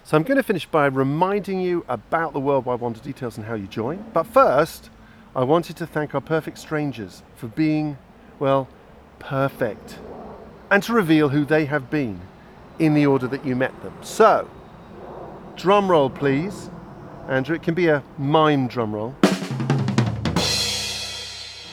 [0.07, 3.55] So I'm going to finish by reminding you about the Worldwide Wander details and how
[3.55, 4.05] you join.
[4.13, 4.89] But first,
[5.35, 7.97] I wanted to thank our perfect strangers for being,
[8.39, 8.69] well,
[9.19, 9.99] perfect.
[10.71, 12.21] and to reveal who they have been
[12.79, 13.93] in the order that you met them.
[14.01, 14.49] So,
[15.57, 16.69] drum roll, please.
[17.27, 19.13] Andrew, it can be a mime drum roll.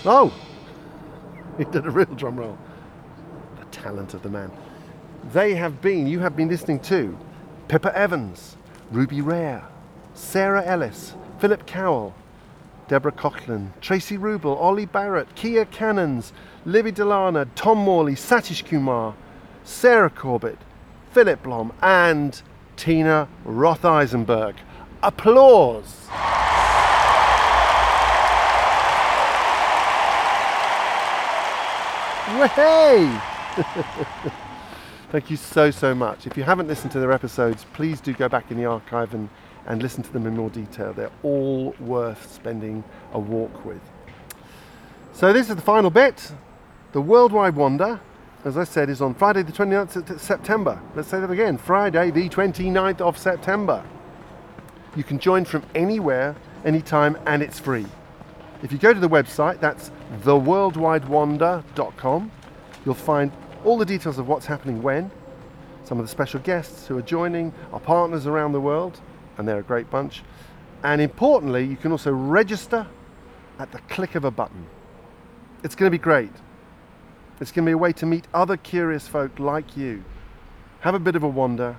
[0.04, 0.34] Oh!
[1.56, 2.58] He did a real drum roll.
[3.60, 4.50] The talent of the man.
[5.32, 7.16] They have been, you have been listening to
[7.74, 8.56] Pippa Evans,
[8.92, 9.64] Ruby Rare,
[10.14, 12.14] Sarah Ellis, Philip Cowell,
[12.86, 16.32] Deborah Coughlin, Traci Ruble, Oli Barrett, Kia Cannons,
[16.64, 19.16] Libby DeLana, Tom Morley, Satish Kumar,
[19.64, 20.58] Sarah Corbett,
[21.10, 22.42] Philipp Blom, and
[22.76, 24.54] Tina Roth Eisenberg.
[25.02, 26.06] Applause!
[32.38, 33.20] Way!
[35.10, 36.26] Thank you so, so much.
[36.26, 39.28] If you haven't listened to their episodes, please do go back in the archive and,
[39.66, 40.92] and listen to them in more detail.
[40.92, 42.82] They're all worth spending
[43.12, 43.80] a walk with.
[45.12, 46.32] So, this is the final bit.
[46.92, 48.00] The Worldwide Wander,
[48.44, 50.80] as I said, is on Friday, the 29th of September.
[50.94, 53.84] Let's say that again Friday, the 29th of September.
[54.96, 56.34] You can join from anywhere,
[56.64, 57.84] anytime, and it's free.
[58.62, 59.90] If you go to the website, that's
[60.22, 62.30] theworldwidewander.com,
[62.84, 63.32] you'll find
[63.64, 65.10] all the details of what's happening when,
[65.84, 69.00] some of the special guests who are joining, our partners around the world,
[69.36, 70.22] and they're a great bunch.
[70.82, 72.86] And importantly, you can also register
[73.58, 74.66] at the click of a button.
[75.62, 76.32] It's going to be great.
[77.40, 80.04] It's going to be a way to meet other curious folk like you,
[80.80, 81.76] have a bit of a wander,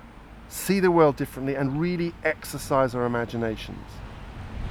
[0.48, 3.86] see the world differently, and really exercise our imaginations.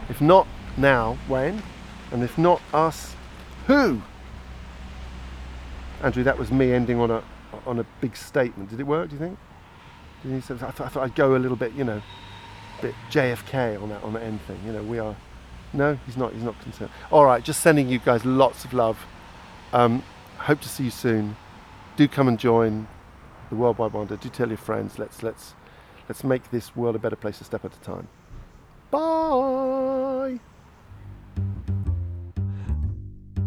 [0.10, 0.48] If not
[0.78, 1.64] now, when?
[2.12, 3.16] And if not us,
[3.68, 4.02] who?
[6.06, 7.24] Andrew, that was me ending on a
[7.66, 8.70] on a big statement.
[8.70, 9.10] Did it work?
[9.10, 9.40] Do you think?
[10.24, 12.00] You say, I, thought, I thought I'd go a little bit, you know,
[12.78, 14.60] a bit JFK on that on the end thing.
[14.64, 15.16] You know, we are.
[15.74, 16.32] No, he's not.
[16.34, 16.92] He's not concerned.
[17.12, 19.04] All right, just sending you guys lots of love.
[19.74, 20.04] Um,
[20.38, 21.36] hope to see you soon.
[21.98, 22.88] Do come and join
[23.50, 24.16] the World Worldwide Wander.
[24.16, 25.00] Do tell your friends.
[25.00, 25.56] Let's let's
[26.08, 28.08] let's make this world a better place a step at a time.
[28.92, 30.40] Bye.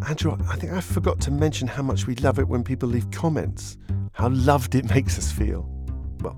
[0.07, 3.11] Andrew, I think I forgot to mention how much we love it when people leave
[3.11, 3.77] comments.
[4.13, 5.69] How loved it makes us feel.
[6.21, 6.37] Well,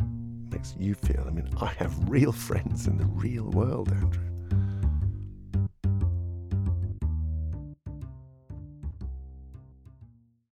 [0.51, 1.25] makes you feel.
[1.27, 4.30] I mean, I have real friends in the real world, Andrew.